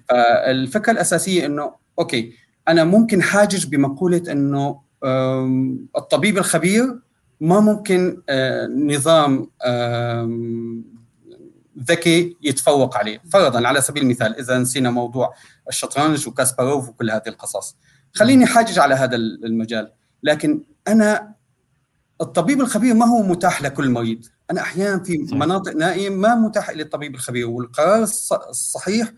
[0.09, 2.33] فالفكرة الأساسية إنه okay
[2.67, 4.81] أنا ممكن حاجج بمقولة إنه
[5.97, 6.99] الطبيب الخبير
[7.41, 9.49] ما ممكن آه، نظام
[11.79, 13.21] ذكي يتفوق عليه.
[13.31, 15.33] فرضا على سبيل المثال إذا نسينا موضوع
[15.69, 17.75] الشطرنج وكاسباروف وكل هذه القصص.
[18.13, 19.91] خليني حاجج على هذا المجال.
[20.23, 21.35] لكن أنا
[22.21, 24.25] الطبيب الخبير ما هو متاح لكل مريض.
[24.51, 28.03] أنا أحيانا في مناطق نائم ما متاح للطبيب الخبير والقرار
[28.49, 29.13] الصحيح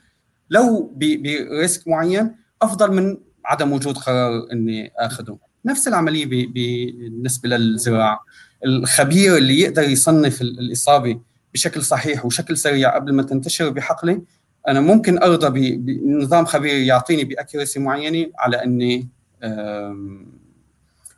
[0.50, 5.38] لو بريسك معين أفضل من عدم وجود قرار إني آخذه.
[5.70, 8.26] نفس العملية بالنسبة للزراعة.
[8.66, 11.20] الخبير اللي يقدر يصنف الإصابة
[11.54, 14.22] بشكل صحيح وشكل سريع قبل ما تنتشر بحقلي
[14.68, 19.08] أنا ممكن أرضى بنظام خبير يعطيني بأكيرسي معينة على أني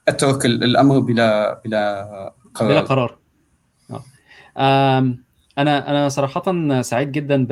[0.08, 2.72] أترك الأمر بلا بلا قرار.
[2.72, 3.18] بلا قرار.
[4.58, 5.16] آه.
[5.58, 7.46] أنا أنا صراحة سعيد جدا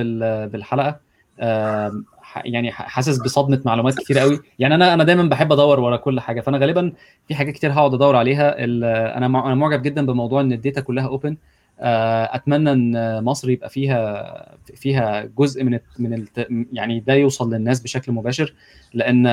[0.47, 0.99] بالحلقة.
[2.35, 4.39] يعني حاسس بصدمة معلومات كتير قوي.
[4.59, 6.93] يعني أنا أنا دايما بحب أدور ورا كل حاجة فأنا غالبا
[7.27, 8.55] في حاجات كتير هقعد أدور عليها.
[8.63, 11.37] أنا أنا معجب جدا بموضوع إن ال data كلها open
[11.81, 16.25] آه، أتمنى إن مصر يبقى فيها فيها جزء من من
[16.73, 18.53] يعني ده يوصل للناس بشكل مباشر
[18.93, 19.25] لأن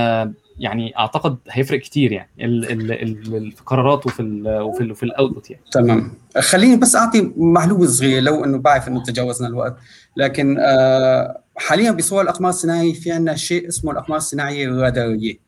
[0.58, 5.62] يعني أعتقد هيفرق كتير يعني في القرارات وفي ال وفي ال وفي الاوتبوت يعني.
[5.72, 6.12] تمام.
[6.38, 9.76] خليني بس أعطي معلومة صغيرة لو إنه بعرف إنه تجاوزنا الوقت.
[10.16, 15.38] لكن آه، حاليا بصور الأقمار الصناعية في عندنا شيء اسمه الأقمار الصناعية الرادارية.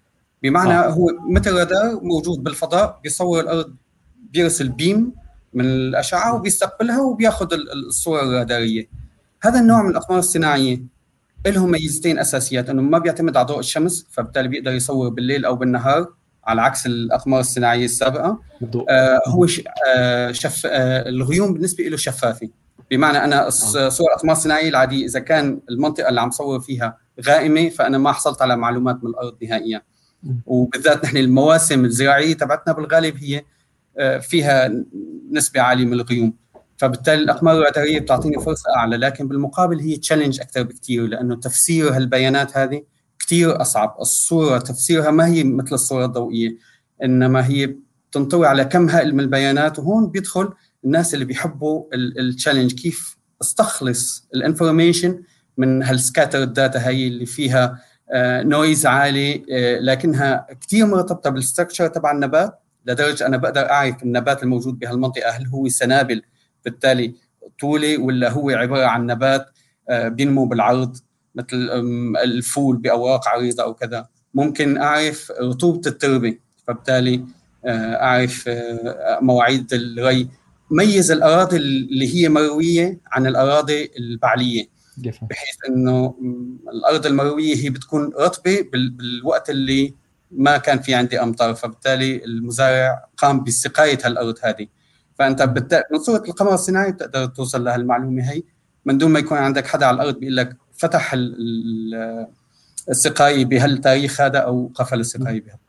[0.42, 0.90] بمعنى آه.
[0.90, 3.74] هو مثل رادار موجود بالفضاء؟ بيصور الأرض
[4.30, 5.12] بيرسل بيم
[5.54, 7.48] من الأشعة وبيستقبلها وبياخذ
[7.86, 8.88] الصورة الرادارية.
[9.42, 10.82] هذا النوع من الأقمار الصناعية
[11.46, 16.08] لهم ميزتين أساسيات إنه ما بيعتمد على ضوء الشمس فبالتالي بيقدر يصور بالليل أو بالنهار
[16.44, 18.40] على عكس الأقمار الصناعية السابقة.
[18.88, 19.46] آه هو
[19.96, 22.48] آه شف آه الغيوم بالنسبة له شفافة.
[22.90, 23.50] بمعنى أنا آه.
[23.88, 28.42] صور الأقمار الصناعية العادية إذا كان المنطقة اللي عم صور فيها غائمة فأنا ما حصلت
[28.42, 29.82] على معلومات من الأرض نهائيا.
[30.46, 33.42] وبالذات نحن المواسم الزراعية تبعتنا بالغالب هي
[33.98, 34.70] آه، فيها
[35.32, 36.34] نسبة عالية من الغيوم.
[36.76, 42.56] فبالتالي الأقمار الراداريه بتعطيني فرصة أعلى لكن بالمقابل هي challenge أكثر بكثير لأنه تفسير هالبيانات
[42.56, 42.82] هذه
[43.18, 43.96] كثير أصعب.
[44.00, 46.56] الصورة تفسيرها ما هي مثل الصورة الضوئية
[47.04, 47.74] إنما هي
[48.12, 50.52] تنطوي على كم هائل من البيانات وهون بيدخل
[50.88, 55.22] الناس اللي بيحبوا ال challenge كيف استخلص ال information
[55.56, 57.82] من هال scatter data هي اللي فيها
[58.42, 64.02] noise آه، عالي آه، لكنها كثير مرتبطة بال structure تبع النبات لدرجة أنا بقدر أعرف
[64.02, 66.22] النبات الموجود بهالمنطقة هل هو سنابل
[66.64, 67.14] بالتالي
[67.60, 69.46] طولي ولا هو عبارة عن نبات
[69.88, 70.96] آه، بينمو بالعرض
[71.34, 71.56] مثل
[72.24, 74.08] الفول بأوراق عريضة أو كذا.
[74.34, 77.24] ممكن أعرف رطوبة التربة فبالتالي
[77.66, 78.50] أعرف
[79.20, 80.28] مواعيد الري
[80.70, 84.64] ميز الأراضي اللي هي مروية عن الأراضي البعلية
[85.30, 86.14] بحيث إنه
[86.72, 89.94] الأرض المروية هي بتكون رطبة بالوقت اللي
[90.30, 94.66] ما كان في عندي أمطار فبالتالي المزارع قام بسقاية هالأرض هذه.
[95.18, 95.82] فأنت بت...
[95.92, 98.42] من صورة القمر الصناعي بتقدر توصل لهالمعلومه هي
[98.84, 101.16] من دون ما يكون عندك حدا على الأرض بيقول لك فتح
[102.88, 105.67] السقاية بهالتاريخ هذا أو قفل السقاية بهالتاريخ.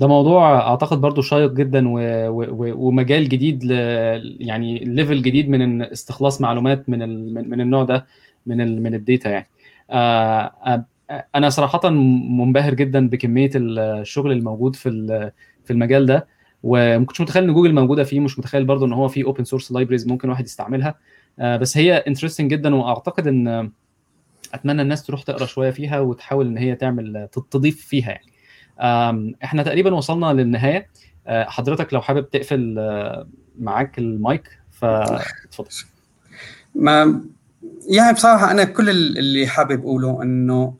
[0.00, 1.98] ده موضوع أعتقد برضو شيق جدا و...
[2.28, 2.88] و...
[2.88, 3.70] ومجال جديد ل...
[4.40, 7.50] يعني ليفل جديد من استخلاص معلومات من ال...
[7.50, 8.06] من النوع ده
[8.46, 8.82] من ال...
[8.82, 9.48] من ال data يعني.
[9.90, 10.84] آه...
[11.34, 15.30] أنا صراحة منبهر جدا بكمية الشغل الموجود في
[15.64, 16.26] في المجال ده
[16.62, 19.72] وما كنتش متخيل إن جوجل موجودة فيه مش متخيل برضو إن هو في open source
[19.72, 20.94] libraries ممكن واحد يستعملها.
[21.38, 23.70] آه، بس هي interesting جدا وأعتقد إن
[24.54, 28.39] أتمنى الناس تروح تقرأ شوية فيها وتحاول إن هي تعمل تضيف فيها يعني.
[29.44, 30.86] إحنا تقريبا وصلنا للنهاية.
[31.26, 33.28] آه، حضرتك لو حابب تقفل آه،
[33.58, 35.68] معاك المايك فاتفضل
[36.74, 37.20] ما
[37.88, 40.76] يعني بصراحة أنا كل اللي حابب أقوله إنه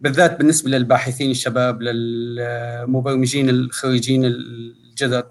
[0.00, 5.24] بالذات بالنسبة للباحثين الشباب للمبرمجين الخريجين الجدد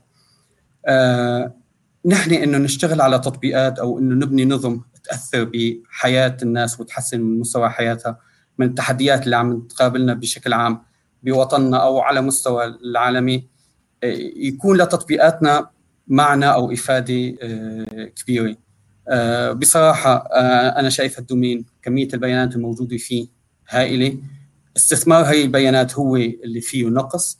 [0.86, 1.54] آه
[2.06, 7.70] نحن إنه نشتغل على تطبيقات أو إنه نبني نظم تأثر بحياة الناس وتحسن من مستوى
[7.70, 8.20] حياتها
[8.58, 10.82] من التحديات اللي عم تقابلنا بشكل عام.
[11.24, 13.48] بوطننا أو على مستوى العالمي
[14.04, 15.70] آه، يكون لتطبيقاتنا
[16.08, 18.56] معنى أو إفادة آه، كبيرة.
[19.08, 20.16] آه، بصراحة
[20.80, 23.28] أنا شايف ال domain كمية البيانات الموجودة فيه
[23.70, 24.18] هائلة.
[24.78, 27.40] استثمار هاي البيانات هو اللي فيه نقص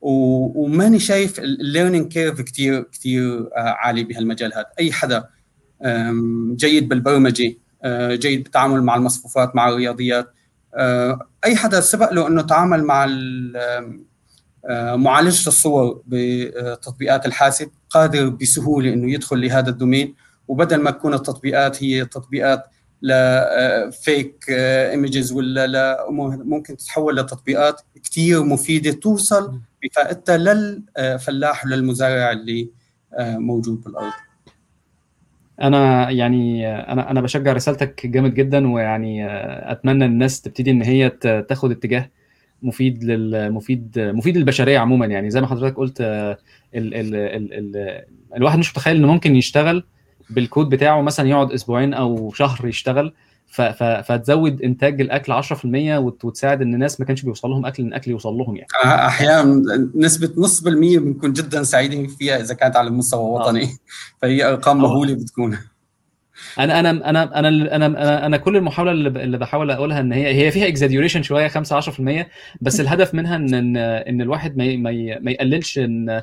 [0.00, 4.66] وماني شايف ال learning curve كثير كثير عالي بهالمجال هذا.
[4.80, 5.28] أي حدا
[6.54, 7.54] جيد بالبرمجة
[8.12, 10.34] جيد بالتعامل مع المصفوفات مع الرياضيات
[11.44, 13.06] أي حدا سبق له أنه تعامل مع
[14.70, 20.14] آه، معالجة الصور بتطبيقات الحاسب قادر بسهولة إنه يدخل لهذا ال domain
[20.48, 22.64] وبدل ما تكون التطبيقات هي تطبيقات
[23.02, 26.06] ل fake images ولا
[26.44, 32.70] ممكن تتحول لتطبيقات كثير مفيدة توصل بفائدتها للفلاح وللمزارع اللي
[33.20, 34.12] موجود بالأرض.
[35.62, 39.26] أنا يعني أنا أنا بشجع رسالتك جامد جدا ويعني
[39.72, 41.10] أتمنى الناس تبتدي إن هي
[41.48, 42.10] تاخد اتجاه
[42.62, 45.06] مفيد للمفيد مفيد للبشرية عموما.
[45.06, 46.36] يعني زي ما حضرتك قلت ال
[46.74, 48.02] ال ال ال
[48.36, 49.84] الواحد مش متخيل إنه ممكن يشتغل
[50.30, 53.12] بالكود بتاعه مثلا يقعد أسبوعين أو شهر يشتغل.
[54.02, 55.44] فتزود إنتاج الأكل 10%
[56.24, 58.68] وتساعد إن الناس ما كانش بيوصل لهم أكل إن الأكل يوصل لهم يعني.
[58.84, 59.62] أحيانا
[59.94, 63.68] نسبة نص بالمية بنكون جدا سعيدين فيها إذا كانت على المستوى الوطني
[64.22, 65.58] فهي أرقام مهولة بتكون.
[66.58, 70.50] أنا أنا أنا أنا أنا أنا, كل المحاولة اللي, اللي بحاول أقولها إن هي هي
[70.50, 72.26] فيها exaggeration شوية 5 10%
[72.60, 74.76] بس الهدف منها إن إن, إن الواحد ما
[75.20, 76.22] ما, يقللش إن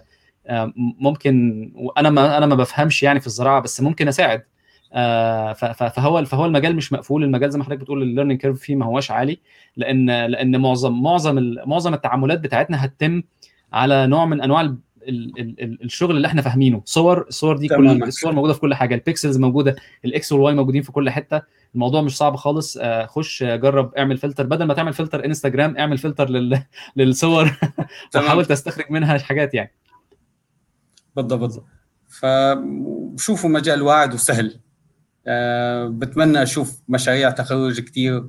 [0.78, 1.66] ممكن
[1.98, 4.44] أنا ما أنا ما بفهمش يعني في الزراعة بس ممكن أساعد.
[4.94, 7.24] فهو فهو المجال مش مقفول.
[7.24, 9.40] المجال زي ما حضرتك بتقول ال learning curve فيه ما هواش عالي
[9.78, 13.24] لأن لأن معظم معظم معظم التعاملات بتاعتنا هتتم
[13.74, 14.80] على نوع من أنواع ال
[15.40, 16.82] ال الشغل اللي إحنا فاهمينه.
[16.86, 18.96] صور الصور دي كل الصور موجودة في كل حاجة.
[18.96, 19.76] ال pixels موجودة
[20.06, 21.42] ال X وال Y موجودين في كل حتة.
[21.76, 22.78] الموضوع مش صعب خالص.
[23.06, 26.64] خش جرب اعمل فلتر بدل ما تعمل فلتر انستجرام اعمل فلتر لل...
[26.96, 27.52] للصور.
[28.16, 29.74] وحاول تستخرج منها حاجات يعني.
[31.16, 31.64] بالضبط.
[32.08, 34.60] فشوفوا مجال واعد وسهل.
[35.88, 38.28] بتمنى أشوف مشاريع تخرج كثير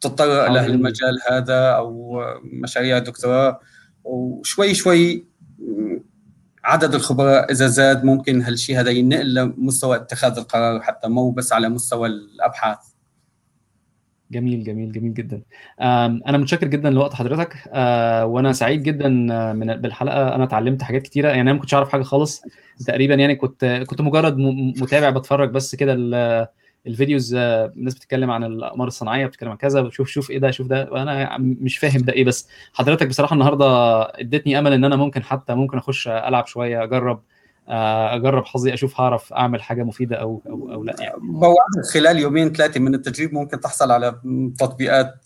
[0.00, 3.60] تتطرق لهالمجال هذا أو مشاريع دكتوراه.
[4.04, 5.26] وشوي شوي
[6.64, 11.68] عدد الخبراء إذا زاد ممكن هالشيء هذا ينقل لمستوى اتخاذ القرار حتى مو بس على
[11.68, 12.78] مستوى الأبحاث.
[14.30, 15.42] جميل جميل جميل جدا.
[15.80, 17.54] أنا متشكر جدا لوقت حضرتك.
[18.24, 19.08] وأنا سعيد جدا
[19.52, 20.34] من بالحلقة.
[20.34, 21.28] أنا اتعلمت حاجات كتيرة.
[21.28, 22.42] يعني أنا ما كنتش أعرف حاجة خالص
[22.86, 23.14] تقريبا.
[23.14, 24.36] يعني كنت كنت مجرد
[24.80, 25.96] متابع بتفرج بس كده
[26.86, 27.34] الفيديوز.
[27.34, 29.80] الناس بتتكلم عن الأقمار الصناعية بتتكلم عن كذا.
[29.80, 30.88] بشوف شوف إيه ده شوف ده.
[30.92, 32.48] وأنا مش فاهم ده إيه بس.
[32.74, 33.66] حضرتك بصراحة النهارده
[34.02, 37.22] ادتني أمل إن أنا ممكن حتى ممكن أخش ألعب شوية أجرب.
[37.68, 41.14] أجرب حظي أشوف هعرف أعمل حاجة مفيدة أو أو, أو لأ يعني.
[41.92, 44.20] خلال يومين ثلاثة من التدريب ممكن تحصل على
[44.58, 45.24] تطبيقات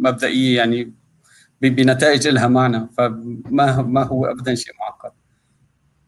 [0.00, 0.94] مبدئية يعني
[1.62, 5.12] بنتائج لها معنى فما ما هو ابدا شيء معقد.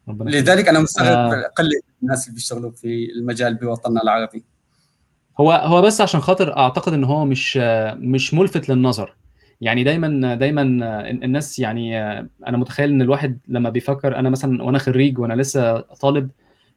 [0.07, 1.51] لذلك أنا مستغرب آه.
[1.57, 4.45] قلة الناس اللي بيشتغلوا في المجال بوطننا العربي.
[5.39, 7.57] هو هو بس عشان خاطر أعتقد إن هو مش
[7.97, 9.15] مش ملفت للنظر.
[9.61, 10.61] يعني دايما دايما
[11.09, 11.99] الناس يعني
[12.47, 16.29] أنا متخيل إن الواحد لما بيفكر أنا مثلا وأنا خريج وأنا لسه طالب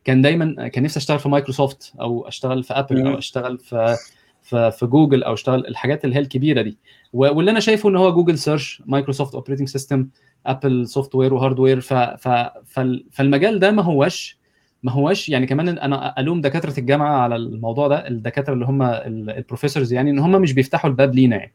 [0.04, 3.96] كان دايما كان نفسي أشتغل في مايكروسوفت أو أشتغل في أبل أو أشتغل في
[4.42, 6.78] في, في جوجل أو أشتغل الحاجات اللي هي الكبيرة دي.
[7.12, 10.08] واللي أنا شايفه إن هو جوجل search مايكروسوفت operating system
[10.46, 11.80] أبل software و hardware
[13.10, 14.38] فالمجال ده ما هوش
[14.82, 18.92] ما هواش يعني كمان أنا ألوم دكاترة الجامعة على الموضوع ده الدكاترة اللي هم ال
[18.92, 21.52] professors يعني إن هم مش بيفتحوا الباب لينا يعني.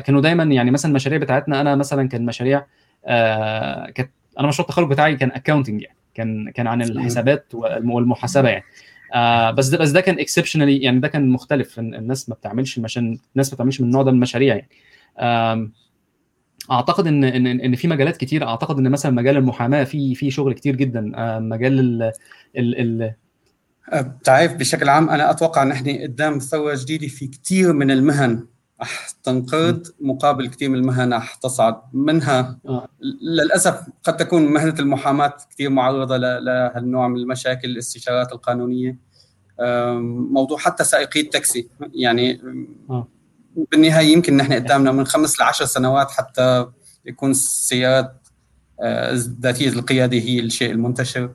[0.00, 2.66] كانوا دايما يعني مثلا المشاريع بتاعتنا أنا مثلا كان مشاريع
[3.06, 4.10] آه كانت
[4.40, 8.64] أنا مشروع التخرج بتاعي كان accounting يعني كان كان عن الحسابات والمحاسبة يعني.
[9.14, 11.78] آه بس ده بس ده كان exceptionally يعني ده كان مختلف.
[11.78, 14.68] الناس ما بتعملش مشان الناس ما بتعملش من النوع ده من المشاريع يعني.
[15.18, 15.70] آه
[16.70, 20.52] أعتقد إن إن إن في مجالات كتير أعتقد إن مثلا مجال المحاماة في في شغل
[20.52, 21.00] كتير جدا.
[21.38, 22.12] مجال ال
[22.56, 23.14] ال ال
[24.02, 28.46] بتعرف بشكل عام أنا أتوقع إن إحنا قدام ثوره جديده في كثير من المهن.
[28.80, 32.58] رح تنقرض مقابل كثير من المهن رح تصعد منها.
[32.68, 32.88] آه.
[33.22, 38.98] للأسف قد تكون مهنة المحاماة كثير معرضة لهالنوع من المشاكل الاستشارات القانونية.
[40.30, 41.68] موضوع حتى سائقي التاكسي.
[41.94, 42.40] يعني
[42.90, 43.08] آه.
[43.72, 46.66] بالنهاية يمكن نحن قدامنا من خمس لعشر سنوات حتى
[47.06, 48.28] يكون السيارات
[49.40, 51.34] ذاتيه القياده هي الشيء المنتشر.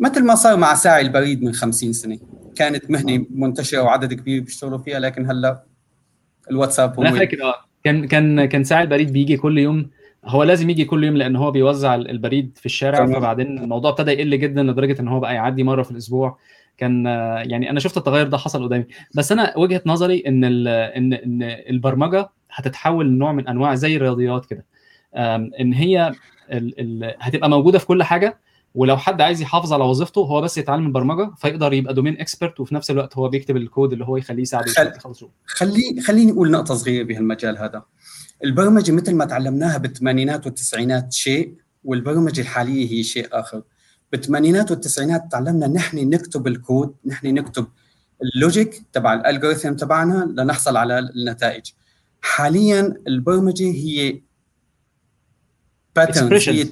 [0.00, 2.18] مثل ما صار مع ساعي البريد من 50 سنة.
[2.56, 5.62] كانت مهنة منتشرة وعدد كبير بيشتغلوا فيها لكن هلأ
[6.50, 7.54] الواتساب أنا فاكر آه.
[7.84, 9.90] كان كان كان ساعي البريد بيجي كل يوم.
[10.24, 12.98] هو لازم يجي كل يوم لأن هو بيوزع البريد في الشارع.
[12.98, 13.12] تمام.
[13.14, 16.38] فبعدين الموضوع ابتدى يقل جدا لدرجة إن هو بقى يعدي مرة في الأسبوع.
[16.78, 17.06] كان
[17.46, 18.84] يعني أنا شفت التغير ده حصل قدامي.
[19.14, 24.64] بس أنا وجهة نظري إن إن إن البرمجة هتتحول لنوع من أنواع زي الرياضيات كده.
[25.60, 26.12] إن هي
[26.52, 28.38] ال ال هتبقى موجودة في كل حاجة.
[28.76, 32.74] ولو حد عايز يحافظ على وظيفته هو بس يتعلم البرمجة فيقدر يبقى domain expert وفي
[32.74, 37.04] نفس الوقت هو بيكتب الكود اللي هو يخليه يساعده يخلص خلي خليني أقول نقطة صغيرة
[37.04, 37.82] بهالمجال هذا.
[38.44, 41.54] البرمجة مثل ما تعلمناها بالثمانينات والتسعينات شيء
[41.84, 43.62] والبرمجة الحالية هي شيء آخر.
[44.12, 47.66] بالثمانينات والتسعينات تعلمنا نحن نكتب الكود نحن نكتب
[48.22, 51.64] ال logic تبع ال algorithm تبعنا لنحصل على النتائج.
[52.20, 54.20] حاليا البرمجة هي
[55.96, 56.64] patterns هي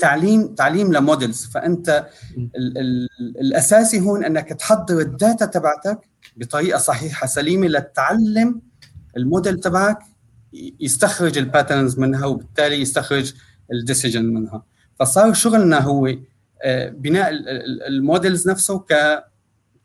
[0.00, 2.06] تعليم تعليم ل models فأنت
[2.36, 3.08] ال ال
[3.40, 5.98] الأساسي هون أنك تحضر ال data تبعتك
[6.36, 8.60] بطريقة صحيحة سليمة لتعلم
[9.16, 9.98] الموديل تبعك
[10.80, 13.32] يستخرج ال patterns منها وبالتالي يستخرج
[13.72, 14.62] ال decision منها.
[15.00, 16.14] فصار شغلنا هو
[16.88, 17.30] بناء
[17.88, 19.24] ال models نفسه ك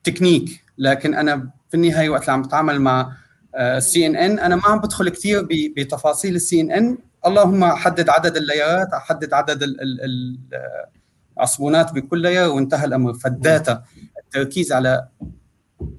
[0.04, 3.14] تكنيك لكن أنا في النهاية وقت اللي عم بتعامل مع
[3.56, 5.48] ال CNN أنا ما عم بدخل كثير
[5.78, 6.98] بتفاصيل ال CNN
[7.28, 9.76] اللهم حدد عدد ال layerات حدد عدد
[11.38, 13.14] العصبونات بكل layer وانتهى الأمر.
[13.14, 13.84] فال data
[14.24, 15.08] التركيز على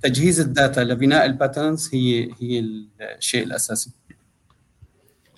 [0.02, 2.64] تجهيز ال data لبناء ال patterns هي هي
[3.18, 3.90] الشيء الأساسي.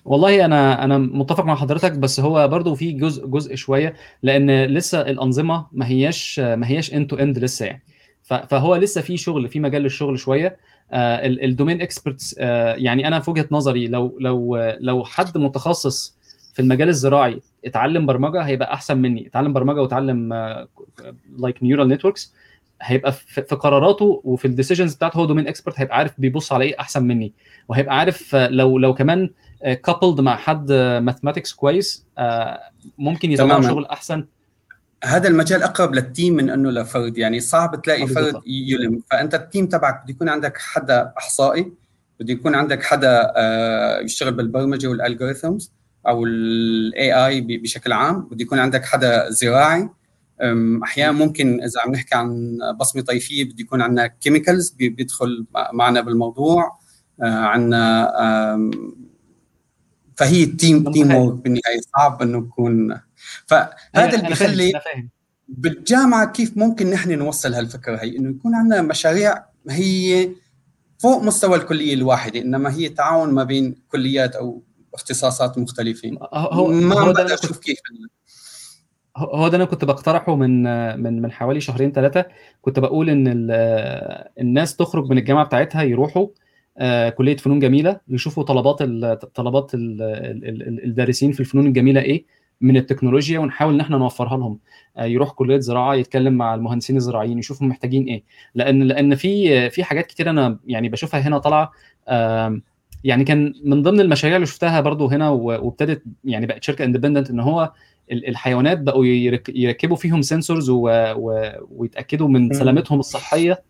[0.05, 5.01] والله أنا أنا متفق مع حضرتك بس هو برضو في جزء جزء شوية لأن لسه
[5.01, 7.83] الأنظمة ما هياش ما هياش end to end لسه يعني.
[8.21, 10.57] فهو لسه في شغل في مجال للشغل شوية.
[10.93, 16.17] ال domain experts آه يعني أنا في وجهة نظري لو لو لو حد متخصص
[16.53, 19.27] في المجال الزراعي اتعلم برمجة هيبقى أحسن مني.
[19.27, 20.33] اتعلم برمجة وتعلم
[21.39, 22.33] like neural networks
[22.81, 26.79] هيبقى في قراراته وفي ال decisions بتاعته هو domain expert هيبقى عارف بيبص على إيه
[26.79, 27.33] أحسن مني.
[27.69, 29.29] وهيبقى عارف لو لو كمان
[29.83, 32.05] coupled مع حد mathematics كويس
[32.97, 34.25] ممكن يطلع شغل أحسن.
[35.03, 37.17] هذا المجال أقرب لل team من أنه لفرد.
[37.17, 39.03] يعني صعب تلاقي فرد يلم.
[39.11, 41.73] فأنت ال team تبعك بده يكون عندك حدا أحصائي
[42.19, 43.33] بده يكون عندك حدا
[44.03, 45.71] يشتغل بالبرمجة وال algorithms
[46.07, 48.21] أو ال AI بشكل عام.
[48.21, 49.89] بده يكون عندك حدا زراعي.
[50.83, 56.79] أحيانا ممكن إذا عم نحكي عن بصمة طيفيه بده يكون عندنا chemicals بيدخل معنا بالموضوع.
[57.21, 58.11] عندنا
[60.15, 62.99] فهي teamwork بالنهاية صعب إنه يكون
[63.45, 64.71] فهذا اللي بيخلي
[65.47, 70.29] بالجامعة كيف ممكن نحن نوصل هالفكرة هي؟ إنه يكون عندنا مشاريع هي
[70.99, 76.95] فوق مستوى الكلية الواحدة إنما هي تعاون ما بين كليات أو اختصاصات مختلفه هو ما
[76.99, 77.77] هو بقدر أشوف كيف.
[79.17, 80.63] هو ده أنا كنت بقترحه من
[81.03, 82.25] من من حوالي شهرين ثلاثة.
[82.61, 86.27] كنت بقول إن ال- الناس تخرج من الجامعة بتاعتها يروحوا
[86.77, 92.01] آه، كلية فنون جميلة يشوفوا طلبات ال- طلبات ال- ال- ال- الدارسين في الفنون الجميلة
[92.01, 92.25] إيه.
[92.61, 94.59] من التكنولوجيا ونحاول ان إحنا نوفرها لهم.
[94.97, 98.23] آه، يروح كلية زراعة يتكلم مع المهندسين الزراعيين يشوفوا محتاجين إيه.
[98.55, 101.71] لأن لأن في في حاجات كتير أنا يعني بشوفها هنا طالعة
[103.03, 107.39] يعني كان من ضمن المشاريع اللي شفتها برضو هنا وابتدت يعني بقت شركة independent إن
[107.39, 107.71] هو
[108.11, 112.53] ال- الحيوانات بقوا يرك- يركبوا فيهم sensors ويتأكدوا من.
[112.53, 113.63] سلامتهم الصحية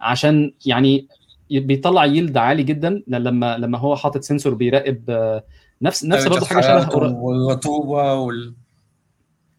[0.00, 1.06] عشان يعني
[1.50, 3.02] بيطلع yield عالي جدا.
[3.08, 5.44] لما لما هو حاطط sensor بيراقب آه،
[5.84, 8.54] نفس نفس برضه حاجة شبه والرطوبه وال...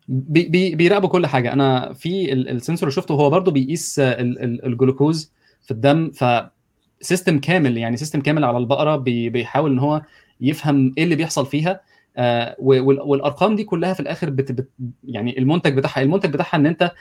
[0.07, 1.53] بي بي بيراقبوا كل حاجة.
[1.53, 5.31] أنا في ال- ال sensor اللي شفته هو برضه بيقيس ال- ال- الجلوكوز
[5.61, 6.25] في الدم ف
[7.01, 10.01] system كامل يعني system كامل على البقرة بي بيحاول إن هو
[10.41, 11.81] يفهم إيه اللي بيحصل فيها.
[12.17, 14.69] آه وال- والأرقام دي كلها في الآخر بت بت
[15.03, 16.91] يعني المنتج بتاعها المنتج بتاعها إن أنت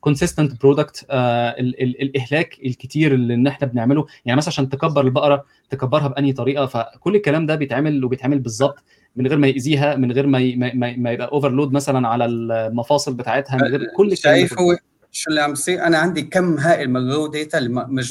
[0.00, 4.06] consistent product ال ال الإهلاك الكتير اللي إن إحنا بنعمله.
[4.24, 8.78] يعني مثلا عشان تكبر البقرة تكبرها بأنهي طريقة؟ فكل الكلام ده بيتعمل وبيتعمل بالظبط
[9.16, 13.14] من غير ما يأذيها من غير ما ي- ما, ما, يبقى overload مثلا على المفاصل
[13.14, 14.46] بتاعتها من غير كل الكلام ده.
[14.46, 14.58] شايف.
[14.58, 14.76] هو
[15.12, 17.60] شو اللي عم بيصير؟ أنا عندي كم هائل من ال raw data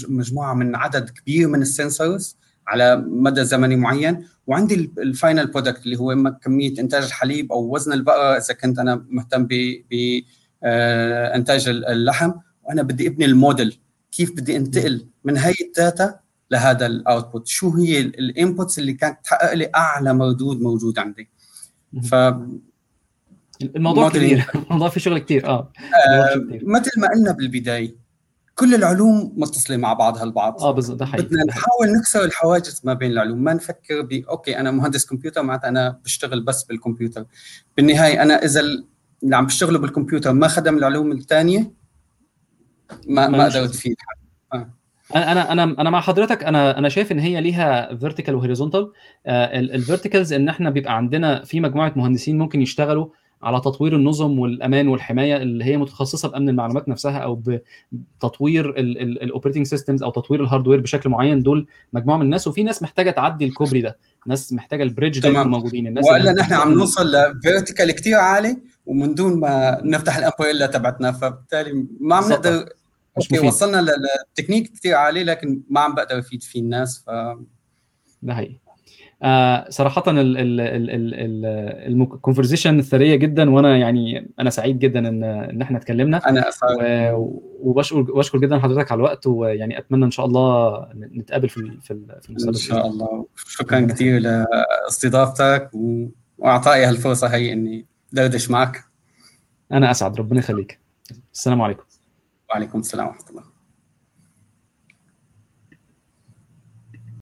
[0.10, 2.38] مجموعة من عدد كبير من ال sensors
[2.68, 4.26] على مدى زمني معين.
[4.48, 8.54] وعندي ال- ال final product اللي هو إما كمية إنتاج الحليب أو وزن البقرة إذا
[8.54, 9.48] كنت أنا مهتم
[9.92, 12.32] بانتاج اللحم
[12.64, 13.80] وأنا بدي أبني الموديل.
[14.12, 16.20] كيف بدي أنتقل من هي ال data
[16.52, 21.30] لهذا ال output شو هي ال inputs اللي كانت تحقق لي أعلى مردود موجود عندي؟
[22.04, 22.16] ف
[23.64, 24.10] الموضوع.
[24.10, 24.46] كبير.
[24.56, 25.48] الموضوع فيه شغل كتير.
[25.48, 25.72] آه.
[26.36, 26.62] كتير.
[26.66, 27.96] مثل ما قلنا بالبداية
[28.56, 30.62] كل العلوم متصلة مع بعضها البعض.
[30.62, 31.44] آه بالظبط ده حقيقي بدنا.
[31.44, 33.44] نحاول نكسر الحواجز ما بين العلوم.
[33.44, 37.26] ما نفكر ب okay أنا مهندس كمبيوتر معناتها أنا بشتغل بس بالكمبيوتر.
[37.78, 41.72] بالنهاية أنا إذا اللي عم بيشتغلوا بالكمبيوتر ما خدم العلوم الثانية
[43.08, 43.70] ما ما قدرت.
[43.70, 43.96] تفيد
[45.16, 46.44] أنا أنا أنا أنا مع حضرتك.
[46.44, 48.92] أنا أنا شايف إن هي ليها vertical و horizontal
[49.28, 53.08] ال verticals إن إحنا بيبقى عندنا في مجموعة مهندسين ممكن يشتغلوا
[53.44, 57.44] على تطوير النظم والأمان والحماية اللي هي متخصصة بأمن المعلومات نفسها أو
[57.92, 61.44] بتطوير ال operating systems أو تطوير ال hardware بشكل معين.
[61.44, 63.98] دول مجموعة من الناس وفي ناس محتاجة تعدي الكوبري ده.
[64.28, 65.88] ناس محتاجة ال bridge ده موجودين.
[65.88, 70.66] الناس والا نحن عم نوصل ل vertical كثير عالي ومن دون ما نفتح ال umbrella
[70.66, 71.12] تبعتنا.
[71.12, 72.30] فبالتالي ما عم.
[72.30, 72.70] نقدر
[73.18, 73.48] okay.
[73.48, 73.86] وصلنا
[74.38, 77.04] لتكنيك كثير عالي لكن ما عم بقدر أفيد فيه الناس.
[77.08, 77.10] ف
[78.22, 78.60] ده حقيقي.
[79.24, 80.04] آه صراحة
[81.88, 86.30] ال conversation الثرية جدا وأنا يعني أنا سعيد جدا إن إن إحنا اتكلمنا.
[86.30, 86.44] أنا
[87.14, 91.92] و- وبشكر بشكر جدا حضرتك على الوقت ويعني أتمنى إن شاء الله نتقابل في في
[91.92, 93.26] ال- في إن المستقبل شاء الله.
[93.36, 95.70] شكرا كثير لأستضافتك
[96.38, 98.84] وأعطائي هالفرصة هي إني دردش معك.
[99.72, 100.18] أنا أسعد.
[100.20, 100.80] ربنا يخليك.
[101.34, 101.84] السلام عليكم.
[102.50, 103.53] وعليكم السلام ورحمة الله.